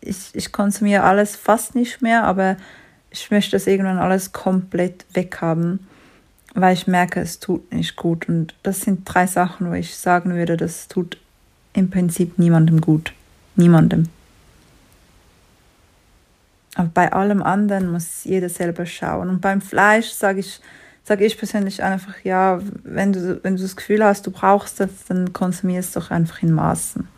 ich, 0.00 0.30
ich 0.32 0.52
konsumiere 0.52 1.02
alles 1.02 1.34
fast 1.34 1.74
nicht 1.74 2.02
mehr, 2.02 2.22
aber 2.22 2.56
ich 3.10 3.32
möchte 3.32 3.50
das 3.50 3.66
irgendwann 3.66 3.98
alles 3.98 4.30
komplett 4.30 5.06
weghaben 5.12 5.88
weil 6.60 6.74
ich 6.74 6.86
merke, 6.86 7.20
es 7.20 7.40
tut 7.40 7.72
nicht 7.72 7.96
gut. 7.96 8.28
Und 8.28 8.54
das 8.62 8.80
sind 8.80 9.02
drei 9.04 9.26
Sachen, 9.26 9.70
wo 9.70 9.74
ich 9.74 9.96
sagen 9.96 10.34
würde, 10.34 10.56
das 10.56 10.88
tut 10.88 11.18
im 11.72 11.90
Prinzip 11.90 12.38
niemandem 12.38 12.80
gut. 12.80 13.12
Niemandem. 13.56 14.08
Aber 16.74 16.90
bei 16.94 17.12
allem 17.12 17.42
anderen 17.42 17.90
muss 17.90 18.24
jeder 18.24 18.48
selber 18.48 18.86
schauen. 18.86 19.28
Und 19.28 19.40
beim 19.40 19.60
Fleisch 19.60 20.10
sage 20.10 20.40
ich, 20.40 20.60
sage 21.04 21.24
ich 21.24 21.36
persönlich 21.36 21.82
einfach, 21.82 22.14
ja, 22.22 22.60
wenn 22.84 23.12
du, 23.12 23.42
wenn 23.42 23.56
du 23.56 23.62
das 23.62 23.74
Gefühl 23.74 24.04
hast, 24.04 24.26
du 24.26 24.30
brauchst 24.30 24.78
das, 24.78 24.90
dann 25.08 25.32
konsumierst 25.32 25.96
du 25.96 26.00
doch 26.00 26.10
einfach 26.10 26.42
in 26.42 26.52
Maßen. 26.52 27.08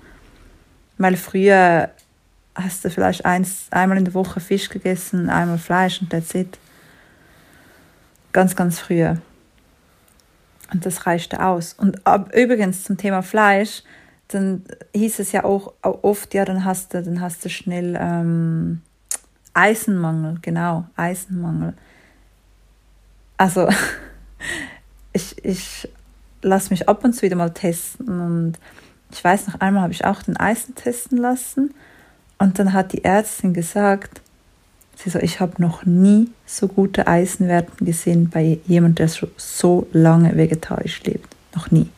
Weil 0.96 1.16
früher 1.16 1.90
hast 2.54 2.84
du 2.84 2.90
vielleicht 2.90 3.24
eins, 3.24 3.66
einmal 3.70 3.98
in 3.98 4.04
der 4.04 4.14
Woche 4.14 4.40
Fisch 4.40 4.68
gegessen, 4.68 5.28
einmal 5.28 5.58
Fleisch 5.58 6.00
und 6.00 6.10
that's 6.10 6.34
it. 6.34 6.58
Ganz, 8.32 8.54
ganz 8.54 8.78
früher. 8.78 9.18
Und 10.72 10.86
das 10.86 11.06
reichte 11.06 11.44
aus. 11.44 11.74
Und 11.74 12.06
ab, 12.06 12.30
übrigens 12.34 12.84
zum 12.84 12.96
Thema 12.96 13.22
Fleisch, 13.22 13.82
dann 14.28 14.62
hieß 14.94 15.18
es 15.18 15.32
ja 15.32 15.44
auch, 15.44 15.72
oft, 15.82 16.34
ja, 16.34 16.44
dann 16.44 16.64
hast 16.64 16.94
du, 16.94 17.02
dann 17.02 17.20
hast 17.20 17.44
du 17.44 17.48
schnell 17.48 17.98
ähm, 18.00 18.80
Eisenmangel, 19.54 20.38
genau, 20.42 20.86
Eisenmangel. 20.96 21.74
Also 23.36 23.68
ich, 25.12 25.44
ich 25.44 25.88
lasse 26.42 26.70
mich 26.70 26.88
ab 26.88 27.04
und 27.04 27.14
zu 27.14 27.22
wieder 27.22 27.36
mal 27.36 27.50
testen 27.50 28.20
und 28.20 28.58
ich 29.12 29.22
weiß 29.22 29.48
noch 29.48 29.60
einmal 29.60 29.82
habe 29.82 29.92
ich 29.92 30.04
auch 30.04 30.22
den 30.22 30.36
Eisen 30.36 30.74
testen 30.74 31.18
lassen 31.18 31.74
und 32.38 32.58
dann 32.58 32.72
hat 32.72 32.92
die 32.92 33.04
Ärztin 33.04 33.52
gesagt, 33.52 34.22
Sie 35.02 35.08
so, 35.08 35.18
ich 35.18 35.40
habe 35.40 35.62
noch 35.62 35.86
nie 35.86 36.28
so 36.44 36.68
gute 36.68 37.06
Eisenwerte 37.06 37.84
gesehen 37.84 38.28
bei 38.28 38.58
jemandem, 38.66 39.06
der 39.06 39.28
so 39.36 39.86
lange 39.92 40.36
vegetarisch 40.36 41.02
lebt. 41.04 41.34
Noch 41.54 41.70
nie. 41.70 41.88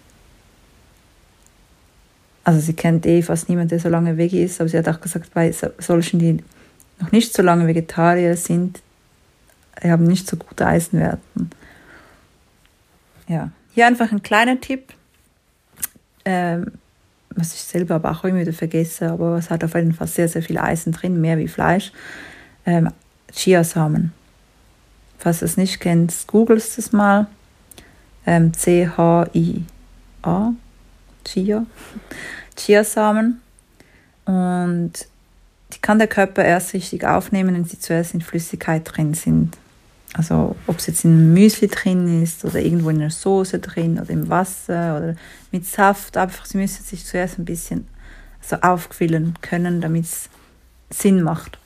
Also 2.45 2.61
sie 2.61 2.75
kennt 2.75 3.05
eh 3.07 3.23
fast 3.23 3.49
niemanden, 3.49 3.71
der 3.71 3.81
so 3.81 3.88
lange 3.88 4.17
Veggie 4.17 4.45
ist, 4.45 4.61
aber 4.61 4.69
sie 4.69 4.79
hat 4.79 4.88
auch 4.88 5.01
gesagt, 5.01 5.35
bei 5.35 5.53
solchen, 5.79 6.19
die 6.21 6.38
noch 7.01 7.11
nicht 7.11 7.35
so 7.35 7.43
lange 7.43 7.67
Vegetarier 7.67 8.37
sind, 8.37 8.81
haben 9.83 10.05
nicht 10.05 10.29
so 10.29 10.37
gute 10.37 10.67
Eisenwerte. 10.67 11.19
Ja, 13.29 13.51
hier 13.75 13.87
einfach 13.87 14.12
ein 14.12 14.23
kleiner 14.23 14.61
Tipp, 14.61 14.93
ähm, 16.25 16.73
was 17.31 17.55
ich 17.55 17.61
selber 17.62 17.97
aber 17.97 18.12
auch 18.12 18.25
immer 18.25 18.41
wieder 18.41 18.53
vergesse, 18.53 19.11
aber 19.11 19.37
es 19.38 19.51
hat 19.51 19.65
auf 19.65 19.75
jeden 19.75 19.95
Fall 19.95 20.07
sehr, 20.07 20.29
sehr 20.29 20.43
viel 20.43 20.59
Eisen 20.59 20.93
drin, 20.93 21.21
mehr 21.21 21.38
wie 21.38 21.49
Fleisch 21.49 21.93
ähm, 22.66 22.90
Chiasamen. 23.33 24.12
Falls 25.18 25.40
du 25.40 25.44
es 25.44 25.57
nicht 25.57 25.81
kennst, 25.81 26.27
googelst 26.27 26.79
es 26.79 26.92
mal. 26.92 27.27
Ähm, 28.27 28.53
C-H-I-A, 28.53 30.53
Chia, 31.25 31.66
Chiasamen. 32.57 33.40
Und 34.25 34.92
die 35.72 35.79
kann 35.81 35.98
der 35.98 36.09
Körper 36.09 36.44
erst 36.44 36.75
richtig 36.75 37.05
aufnehmen, 37.05 37.55
wenn 37.55 37.64
sie 37.64 37.79
zuerst 37.79 38.14
in 38.14 38.20
Flüssigkeit 38.20 38.83
drin 38.85 39.14
sind. 39.14 39.57
Also 40.14 40.57
ob 40.66 40.79
es 40.79 40.87
jetzt 40.87 41.05
in 41.05 41.33
Müsli 41.33 41.68
drin 41.68 42.22
ist 42.22 42.44
oder 42.44 42.61
irgendwo 42.61 42.90
in 42.90 42.98
der 42.98 43.11
Soße 43.11 43.61
drin 43.61 43.98
oder 43.98 44.11
im 44.11 44.29
Wasser 44.29 44.98
oder 44.98 45.16
mit 45.51 45.66
Saft. 45.66 46.16
Einfach, 46.16 46.44
sie 46.44 46.59
müssen 46.59 46.85
sich 46.85 47.07
zuerst 47.07 47.38
ein 47.38 47.46
bisschen 47.46 47.88
so 48.40 48.57
aufquillen 48.57 49.35
können, 49.40 49.81
damit 49.81 50.05
es 50.05 50.29
Sinn 50.90 51.22
macht. 51.22 51.59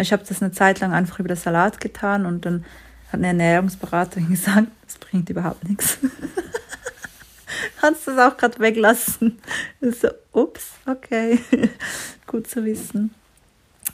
Ich 0.00 0.12
habe 0.12 0.24
das 0.26 0.42
eine 0.42 0.52
Zeit 0.52 0.80
lang 0.80 0.92
einfach 0.92 1.18
über 1.18 1.28
den 1.28 1.36
Salat 1.36 1.80
getan 1.80 2.26
und 2.26 2.46
dann 2.46 2.64
hat 3.08 3.14
eine 3.14 3.28
Ernährungsberaterin 3.28 4.28
gesagt, 4.30 4.68
das 4.86 4.98
bringt 4.98 5.28
überhaupt 5.30 5.68
nichts. 5.68 5.98
Kannst 7.80 8.06
du 8.06 8.14
das 8.14 8.32
auch 8.32 8.36
gerade 8.36 8.58
weglassen? 8.58 9.38
So, 9.80 10.08
ups, 10.32 10.72
okay. 10.86 11.38
Gut 12.26 12.46
zu 12.46 12.64
wissen. 12.64 13.14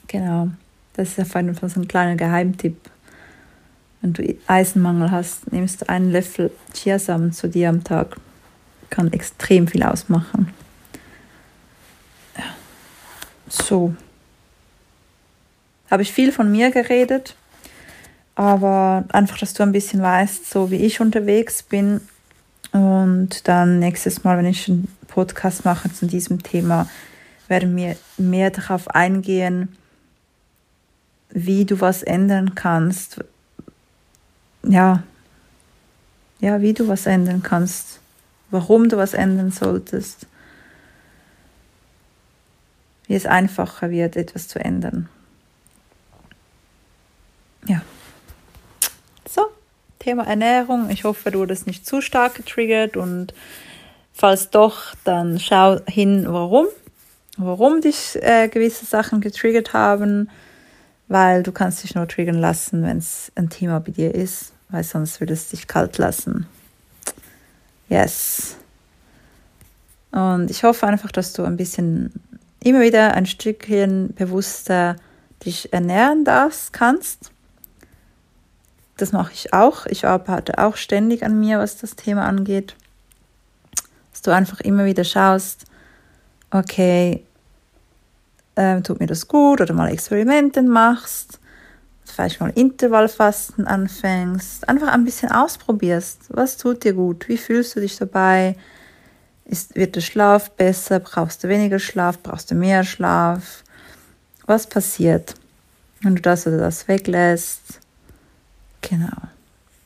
Genau. 0.06 0.50
Das 0.94 1.10
ist 1.10 1.20
auf 1.20 1.34
jeden 1.34 1.54
Fall 1.54 1.68
so 1.68 1.80
ein 1.80 1.88
kleiner 1.88 2.16
Geheimtipp. 2.16 2.76
Wenn 4.00 4.12
du 4.12 4.36
Eisenmangel 4.46 5.10
hast, 5.10 5.50
nimmst 5.52 5.82
du 5.82 5.88
einen 5.88 6.12
Löffel 6.12 6.50
Chiasamen 6.74 7.32
zu 7.32 7.48
dir 7.48 7.68
am 7.68 7.82
Tag. 7.82 8.16
Kann 8.90 9.12
extrem 9.12 9.66
viel 9.66 9.82
ausmachen. 9.82 10.52
Ja. 12.36 12.44
So. 13.48 13.94
Habe 15.90 16.02
ich 16.02 16.12
viel 16.12 16.32
von 16.32 16.50
mir 16.50 16.70
geredet, 16.70 17.36
aber 18.34 19.04
einfach, 19.08 19.38
dass 19.38 19.54
du 19.54 19.62
ein 19.62 19.72
bisschen 19.72 20.02
weißt, 20.02 20.50
so 20.50 20.70
wie 20.70 20.76
ich 20.76 21.00
unterwegs 21.00 21.62
bin. 21.62 22.00
Und 22.72 23.48
dann 23.48 23.78
nächstes 23.78 24.24
Mal, 24.24 24.36
wenn 24.38 24.46
ich 24.46 24.68
einen 24.68 24.88
Podcast 25.08 25.64
mache 25.64 25.92
zu 25.92 26.06
diesem 26.06 26.42
Thema, 26.42 26.88
werden 27.48 27.76
wir 27.76 27.96
mehr 28.18 28.50
darauf 28.50 28.88
eingehen, 28.88 29.76
wie 31.30 31.64
du 31.64 31.80
was 31.80 32.02
ändern 32.02 32.54
kannst. 32.54 33.24
Ja, 34.64 35.02
ja, 36.40 36.60
wie 36.60 36.74
du 36.74 36.88
was 36.88 37.06
ändern 37.06 37.42
kannst, 37.42 38.00
warum 38.50 38.88
du 38.88 38.96
was 38.96 39.14
ändern 39.14 39.50
solltest, 39.50 40.26
wie 43.06 43.14
es 43.14 43.26
einfacher 43.26 43.90
wird, 43.90 44.16
etwas 44.16 44.48
zu 44.48 44.58
ändern. 44.58 45.08
Ja. 47.66 47.82
So, 49.28 49.46
Thema 49.98 50.26
Ernährung. 50.26 50.90
Ich 50.90 51.04
hoffe, 51.04 51.30
du 51.30 51.40
wurdest 51.40 51.66
nicht 51.66 51.86
zu 51.86 52.00
stark 52.00 52.34
getriggert 52.34 52.96
und 52.96 53.34
falls 54.12 54.50
doch, 54.50 54.94
dann 55.04 55.38
schau 55.38 55.80
hin, 55.86 56.26
warum. 56.28 56.66
Warum 57.38 57.82
dich 57.82 58.16
äh, 58.22 58.48
gewisse 58.48 58.86
Sachen 58.86 59.20
getriggert 59.20 59.74
haben, 59.74 60.30
weil 61.08 61.42
du 61.42 61.52
kannst 61.52 61.82
dich 61.82 61.94
nur 61.94 62.08
triggern 62.08 62.38
lassen, 62.38 62.82
wenn 62.82 62.98
es 62.98 63.30
ein 63.34 63.50
Thema 63.50 63.78
bei 63.80 63.92
dir 63.92 64.14
ist, 64.14 64.52
weil 64.70 64.84
sonst 64.84 65.20
würde 65.20 65.34
es 65.34 65.50
dich 65.50 65.66
kalt 65.66 65.98
lassen. 65.98 66.46
Yes. 67.88 68.56
Und 70.12 70.50
ich 70.50 70.64
hoffe 70.64 70.86
einfach, 70.86 71.12
dass 71.12 71.34
du 71.34 71.44
ein 71.44 71.58
bisschen 71.58 72.12
immer 72.64 72.80
wieder 72.80 73.12
ein 73.14 73.26
Stückchen 73.26 74.14
bewusster 74.14 74.96
dich 75.44 75.72
ernähren 75.72 76.24
darfst, 76.24 76.72
kannst 76.72 77.30
das 78.96 79.12
mache 79.12 79.32
ich 79.32 79.52
auch. 79.52 79.86
Ich 79.86 80.06
arbeite 80.06 80.58
auch 80.58 80.76
ständig 80.76 81.22
an 81.22 81.38
mir, 81.38 81.58
was 81.58 81.78
das 81.78 81.96
Thema 81.96 82.26
angeht. 82.26 82.74
Dass 84.12 84.22
du 84.22 84.30
einfach 84.30 84.60
immer 84.60 84.86
wieder 84.86 85.04
schaust, 85.04 85.66
okay, 86.50 87.24
ähm, 88.56 88.82
tut 88.82 89.00
mir 89.00 89.06
das 89.06 89.28
gut 89.28 89.60
oder 89.60 89.74
mal 89.74 89.90
Experimente 89.90 90.62
machst, 90.62 91.38
vielleicht 92.04 92.40
mal 92.40 92.50
Intervallfasten 92.54 93.66
anfängst, 93.66 94.66
einfach 94.68 94.88
ein 94.88 95.04
bisschen 95.04 95.30
ausprobierst. 95.30 96.20
Was 96.28 96.56
tut 96.56 96.84
dir 96.84 96.94
gut? 96.94 97.28
Wie 97.28 97.36
fühlst 97.36 97.76
du 97.76 97.80
dich 97.80 97.98
dabei? 97.98 98.56
Ist, 99.44 99.74
wird 99.76 99.94
der 99.94 100.00
Schlaf 100.00 100.50
besser? 100.52 101.00
Brauchst 101.00 101.44
du 101.44 101.48
weniger 101.48 101.78
Schlaf? 101.78 102.18
Brauchst 102.20 102.50
du 102.50 102.54
mehr 102.54 102.82
Schlaf? 102.82 103.62
Was 104.46 104.66
passiert, 104.66 105.34
wenn 106.00 106.16
du 106.16 106.22
das 106.22 106.46
oder 106.46 106.58
das 106.58 106.88
weglässt? 106.88 107.80
Genau. 108.88 109.16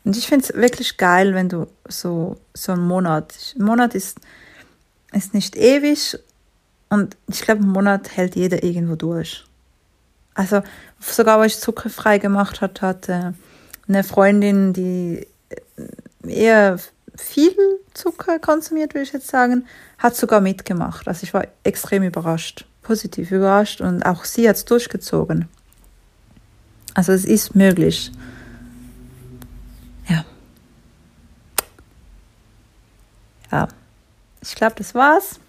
Und 0.05 0.17
ich 0.17 0.27
finde 0.27 0.45
es 0.45 0.55
wirklich 0.55 0.97
geil, 0.97 1.35
wenn 1.35 1.49
du 1.49 1.67
so, 1.89 2.39
so 2.55 2.73
einen 2.73 2.87
Monat, 2.87 3.55
ein 3.59 3.65
Monat 3.65 3.95
ist, 3.95 4.19
ist 5.13 5.35
nicht 5.35 5.57
ewig 5.57 6.19
und 6.89 7.17
ich 7.29 7.43
glaube, 7.43 7.63
einen 7.63 7.73
Monat 7.73 8.17
hält 8.17 8.37
jeder 8.37 8.63
irgendwo 8.63 8.97
durch. 8.97 9.45
Also 10.35 10.63
sogar, 11.01 11.39
wo 11.39 11.45
ich 11.45 11.59
zuckerfrei 11.59 12.19
gemacht 12.19 12.61
hat, 12.61 12.83
hatte 12.83 13.35
eine 13.89 14.05
Freundin, 14.05 14.73
die 14.73 15.27
eher 16.23 16.79
viel 17.17 17.55
Zucker 17.93 18.39
konsumiert, 18.39 18.95
würde 18.95 19.05
ich 19.05 19.13
jetzt 19.13 19.29
sagen, 19.29 19.67
hat 19.99 20.17
sogar 20.17 20.41
mitgemacht. 20.41 21.09
Also 21.09 21.25
ich 21.25 21.35
war 21.35 21.47
extrem 21.65 22.03
überrascht, 22.03 22.67
positiv 22.83 23.31
überrascht 23.31 23.81
und 23.81 24.05
auch 24.05 24.25
sie 24.25 24.49
hat 24.49 24.57
es 24.57 24.65
durchgezogen. 24.65 25.49
Also 26.95 27.13
es 27.13 27.25
ist 27.25 27.55
möglich. 27.55 28.13
Ja, 33.51 33.69
ich 34.43 34.55
glaube, 34.55 34.75
das 34.77 34.95
war's. 34.95 35.41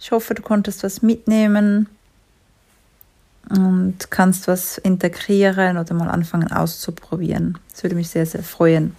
Ich 0.00 0.10
hoffe, 0.10 0.34
du 0.34 0.42
konntest 0.42 0.82
was 0.82 1.02
mitnehmen 1.02 1.88
und 3.48 4.10
kannst 4.10 4.46
was 4.48 4.78
integrieren 4.78 5.78
oder 5.78 5.94
mal 5.94 6.08
anfangen 6.08 6.52
auszuprobieren. 6.52 7.58
Das 7.72 7.82
würde 7.82 7.96
mich 7.96 8.10
sehr, 8.10 8.26
sehr 8.26 8.42
freuen, 8.42 8.94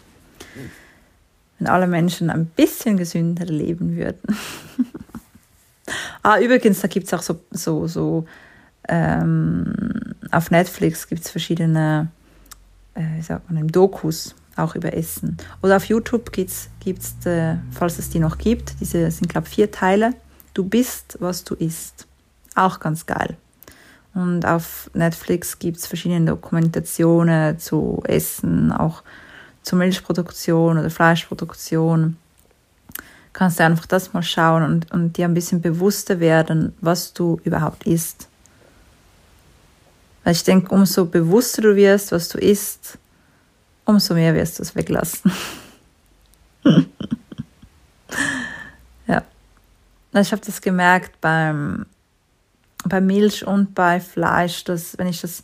wenn 1.58 1.68
alle 1.68 1.88
Menschen 1.88 2.30
ein 2.30 2.46
bisschen 2.46 2.98
gesünder 2.98 3.46
leben 3.46 3.96
würden. 3.96 4.38
ah, 6.24 6.40
übrigens, 6.40 6.82
da 6.82 6.88
gibt 6.88 7.08
es 7.08 7.14
auch 7.14 7.22
so, 7.22 7.40
so, 7.52 7.88
so 7.88 8.26
ähm, 8.88 10.16
auf 10.32 10.52
Netflix 10.52 11.08
gibt 11.08 11.24
es 11.24 11.32
verschiedene, 11.32 12.10
äh, 12.96 13.04
wie 13.18 13.22
sagt 13.22 13.50
man, 13.52 13.68
Dokus 13.68 14.36
auch 14.60 14.76
über 14.76 14.94
Essen. 14.94 15.38
Oder 15.62 15.78
auf 15.78 15.86
YouTube 15.86 16.32
gibt 16.32 16.52
es, 16.52 17.26
äh, 17.26 17.56
falls 17.72 18.00
es 18.00 18.10
die 18.10 18.20
noch 18.20 18.38
gibt, 18.38 18.76
diese 18.80 19.10
sind, 19.12 19.30
glaube 19.30 19.48
vier 19.48 19.72
Teile. 19.72 20.14
Du 20.54 20.64
bist, 20.64 21.18
was 21.20 21.44
du 21.44 21.56
isst. 21.56 22.08
Auch 22.56 22.80
ganz 22.80 23.06
geil. 23.06 23.38
Und 24.14 24.46
auf 24.46 24.90
Netflix 24.94 25.60
gibt 25.60 25.78
es 25.78 25.88
verschiedene 25.88 26.26
Dokumentationen 26.26 27.60
zu 27.60 28.02
Essen, 28.06 28.72
auch 28.72 29.04
zur 29.62 29.78
Milchproduktion 29.78 30.78
oder 30.78 30.90
Fleischproduktion. 30.90 32.18
Kannst 33.34 33.60
du 33.60 33.64
einfach 33.64 33.86
das 33.86 34.14
mal 34.14 34.24
schauen 34.24 34.64
und, 34.64 34.92
und 34.92 35.18
dir 35.18 35.26
ein 35.26 35.34
bisschen 35.34 35.62
bewusster 35.62 36.20
werden, 36.20 36.74
was 36.82 37.14
du 37.14 37.40
überhaupt 37.44 37.86
isst. 37.86 38.28
Weil 40.24 40.34
ich 40.34 40.44
denke, 40.44 40.74
umso 40.74 41.06
bewusster 41.06 41.62
du 41.62 41.76
wirst, 41.76 42.12
was 42.12 42.30
du 42.30 42.40
isst, 42.40 42.98
umso 43.90 44.14
mehr 44.14 44.36
wirst 44.36 44.60
du 44.60 44.64
es 44.64 44.76
weglassen. 44.76 45.32
ja. 49.08 49.24
Ich 50.14 50.32
habe 50.32 50.42
das 50.46 50.62
gemerkt 50.62 51.20
beim, 51.22 51.86
bei 52.86 53.02
Milch 53.02 53.46
und 53.46 53.74
bei 53.74 54.00
Fleisch, 54.00 54.64
dass 54.64 54.98
wenn 54.98 55.08
ich 55.08 55.22
das, 55.22 55.42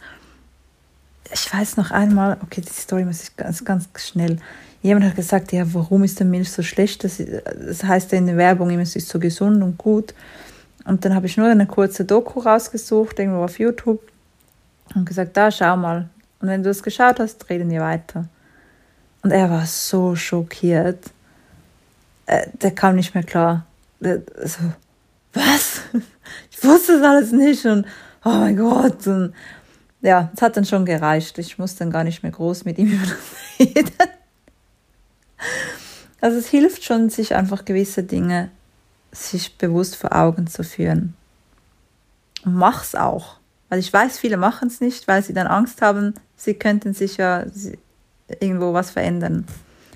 ich 1.34 1.51
weiß 1.51 1.77
noch 1.77 1.91
einmal, 1.91 2.38
okay, 2.43 2.62
die 2.62 2.71
Story 2.71 3.03
muss 3.03 3.23
ich 3.23 3.36
ganz, 3.36 3.65
ganz 3.65 3.89
schnell. 3.97 4.38
Jemand 4.84 5.08
hat 5.08 5.15
gesagt, 5.15 5.51
ja, 5.51 5.65
warum 5.73 6.03
ist 6.03 6.19
denn 6.19 6.29
Milch 6.29 6.51
so 6.51 6.62
schlecht? 6.62 7.03
Das, 7.03 7.17
das 7.17 7.84
heißt 7.84 8.12
ja 8.12 8.19
in 8.19 8.27
der 8.27 8.38
Werbung 8.38 8.69
immer, 8.69 8.84
es 8.84 8.95
ist 8.95 9.10
so 9.10 9.19
gesund 9.19 9.63
und 9.63 9.79
gut. 9.79 10.13
Und 10.86 11.03
dann 11.03 11.15
habe 11.15 11.25
ich 11.25 11.36
nur 11.36 11.47
eine 11.47 11.65
kurze 11.65 12.05
Doku 12.05 12.41
rausgesucht, 12.41 13.17
irgendwo 13.17 13.43
auf 13.43 13.58
YouTube, 13.58 14.01
und 14.93 15.05
gesagt, 15.05 15.36
da 15.36 15.49
schau 15.49 15.75
mal. 15.75 16.10
Und 16.39 16.49
wenn 16.49 16.62
du 16.62 16.69
es 16.69 16.84
geschaut 16.84 17.19
hast, 17.19 17.49
reden 17.49 17.71
wir 17.71 17.81
weiter. 17.81 18.29
Und 19.25 19.31
er 19.31 19.49
war 19.49 19.65
so 19.65 20.15
schockiert. 20.15 21.03
Äh, 22.27 22.47
der 22.61 22.69
kam 22.69 22.95
nicht 22.95 23.15
mehr 23.15 23.23
klar. 23.23 23.65
Der, 23.99 24.21
so, 24.43 24.59
was? 25.33 25.81
Ich 26.51 26.63
wusste 26.63 26.99
das 26.99 27.03
alles 27.03 27.31
nicht 27.31 27.65
und 27.65 27.88
oh 28.23 28.29
mein 28.29 28.55
Gott. 28.55 29.07
Und 29.07 29.33
ja, 30.01 30.31
es 30.35 30.43
hat 30.43 30.57
dann 30.57 30.65
schon 30.65 30.85
gereicht. 30.85 31.39
Ich 31.39 31.57
musste 31.57 31.79
dann 31.79 31.91
gar 31.91 32.03
nicht 32.03 32.21
mehr 32.21 32.31
groß 32.31 32.65
mit 32.65 32.77
ihm 32.77 32.88
über 32.91 33.03
das 33.03 33.59
reden. 33.59 33.91
Also 36.21 36.38
es 36.38 36.47
hilft 36.47 36.83
schon, 36.83 37.09
sich 37.09 37.33
einfach 37.33 37.65
gewisse 37.65 38.03
Dinge 38.03 38.51
sich 39.11 39.57
bewusst 39.57 39.95
vor 39.95 40.15
Augen 40.15 40.45
zu 40.45 40.63
führen. 40.63 41.15
Und 42.43 42.53
mach's 42.53 42.93
auch. 42.93 43.38
Weil 43.69 43.79
ich 43.79 43.91
weiß, 43.91 44.19
viele 44.19 44.38
machen 44.38 44.67
es 44.67 44.81
nicht, 44.81 45.07
weil 45.07 45.23
sie 45.23 45.33
dann 45.33 45.47
Angst 45.47 45.81
haben, 45.81 46.13
sie 46.35 46.53
könnten 46.53 46.93
sich 46.93 47.17
ja, 47.17 47.45
irgendwo 48.39 48.73
was 48.73 48.91
verändern. 48.91 49.45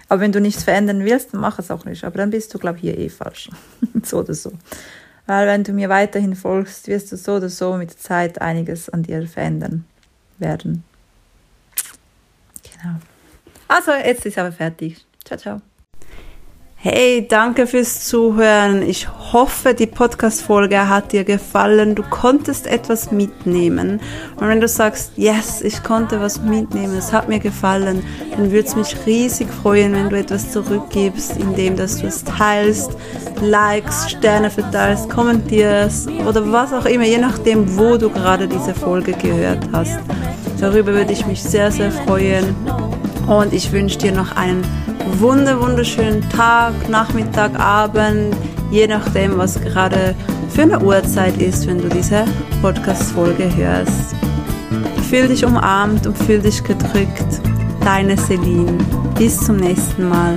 Aber 0.07 0.21
wenn 0.21 0.31
du 0.31 0.41
nichts 0.41 0.63
verändern 0.63 1.05
willst, 1.05 1.33
dann 1.33 1.41
mach 1.41 1.59
es 1.59 1.69
auch 1.71 1.85
nicht. 1.85 2.03
Aber 2.03 2.17
dann 2.17 2.31
bist 2.31 2.53
du, 2.53 2.57
glaube 2.57 2.77
ich, 2.77 2.81
hier 2.81 2.97
eh 2.97 3.09
falsch. 3.09 3.49
so 4.03 4.19
oder 4.19 4.33
so. 4.33 4.51
Weil 5.27 5.47
wenn 5.47 5.63
du 5.63 5.73
mir 5.73 5.89
weiterhin 5.89 6.35
folgst, 6.35 6.87
wirst 6.87 7.11
du 7.11 7.17
so 7.17 7.35
oder 7.35 7.49
so 7.49 7.77
mit 7.77 7.91
der 7.91 7.97
Zeit 7.97 8.41
einiges 8.41 8.89
an 8.89 9.03
dir 9.03 9.27
verändern 9.27 9.85
werden. 10.39 10.83
Genau. 12.63 12.95
Also, 13.67 13.91
jetzt 13.91 14.25
ist 14.25 14.39
aber 14.39 14.51
fertig. 14.51 15.05
Ciao, 15.23 15.37
ciao. 15.37 15.61
Hey, 16.81 17.27
danke 17.27 17.67
fürs 17.67 18.05
Zuhören. 18.05 18.83
Ich 18.83 19.09
hoffe, 19.33 19.73
die 19.73 19.85
Podcast-Folge 19.85 20.87
hat 20.87 21.11
dir 21.11 21.25
gefallen. 21.25 21.93
Du 21.93 22.03
konntest 22.03 22.67
etwas 22.67 23.11
mitnehmen. 23.11 23.99
Und 24.37 24.47
wenn 24.47 24.61
du 24.61 24.67
sagst, 24.69 25.11
yes, 25.17 25.59
ich 25.59 25.83
konnte 25.83 26.21
was 26.21 26.41
mitnehmen, 26.41 26.95
es 26.97 27.11
hat 27.11 27.27
mir 27.27 27.39
gefallen, 27.39 28.01
dann 28.31 28.53
würde 28.53 28.65
es 28.65 28.77
mich 28.77 28.95
riesig 29.05 29.49
freuen, 29.61 29.91
wenn 29.91 30.09
du 30.09 30.17
etwas 30.17 30.53
zurückgibst, 30.53 31.35
indem 31.35 31.75
dass 31.75 31.99
du 31.99 32.07
es 32.07 32.23
teilst, 32.23 32.91
likes, 33.41 34.11
Sterne 34.11 34.49
verteilst, 34.49 35.09
kommentierst 35.09 36.09
oder 36.25 36.49
was 36.49 36.71
auch 36.71 36.85
immer, 36.85 37.03
je 37.03 37.17
nachdem, 37.17 37.77
wo 37.77 37.97
du 37.97 38.09
gerade 38.09 38.47
diese 38.47 38.73
Folge 38.73 39.11
gehört 39.11 39.67
hast. 39.73 39.99
Darüber 40.61 40.93
würde 40.93 41.11
ich 41.11 41.25
mich 41.25 41.43
sehr, 41.43 41.73
sehr 41.73 41.91
freuen. 41.91 42.55
Und 43.27 43.51
ich 43.51 43.69
wünsche 43.73 43.97
dir 43.97 44.13
noch 44.13 44.37
einen 44.37 44.63
wunder, 45.17 45.59
wunderschönen 45.59 46.27
Tag, 46.29 46.73
Nachmittag, 46.89 47.59
Abend, 47.59 48.35
je 48.71 48.87
nachdem, 48.87 49.37
was 49.37 49.59
gerade 49.61 50.15
für 50.49 50.63
eine 50.63 50.79
Uhrzeit 50.79 51.37
ist, 51.41 51.67
wenn 51.67 51.81
du 51.81 51.89
diese 51.89 52.25
Podcast-Folge 52.61 53.55
hörst. 53.55 54.15
Fühl 55.09 55.27
dich 55.27 55.43
umarmt 55.43 56.05
und 56.05 56.17
fühl 56.17 56.39
dich 56.39 56.63
gedrückt. 56.63 57.41
Deine 57.83 58.15
Celine. 58.17 58.77
Bis 59.17 59.39
zum 59.39 59.57
nächsten 59.57 60.07
Mal. 60.07 60.35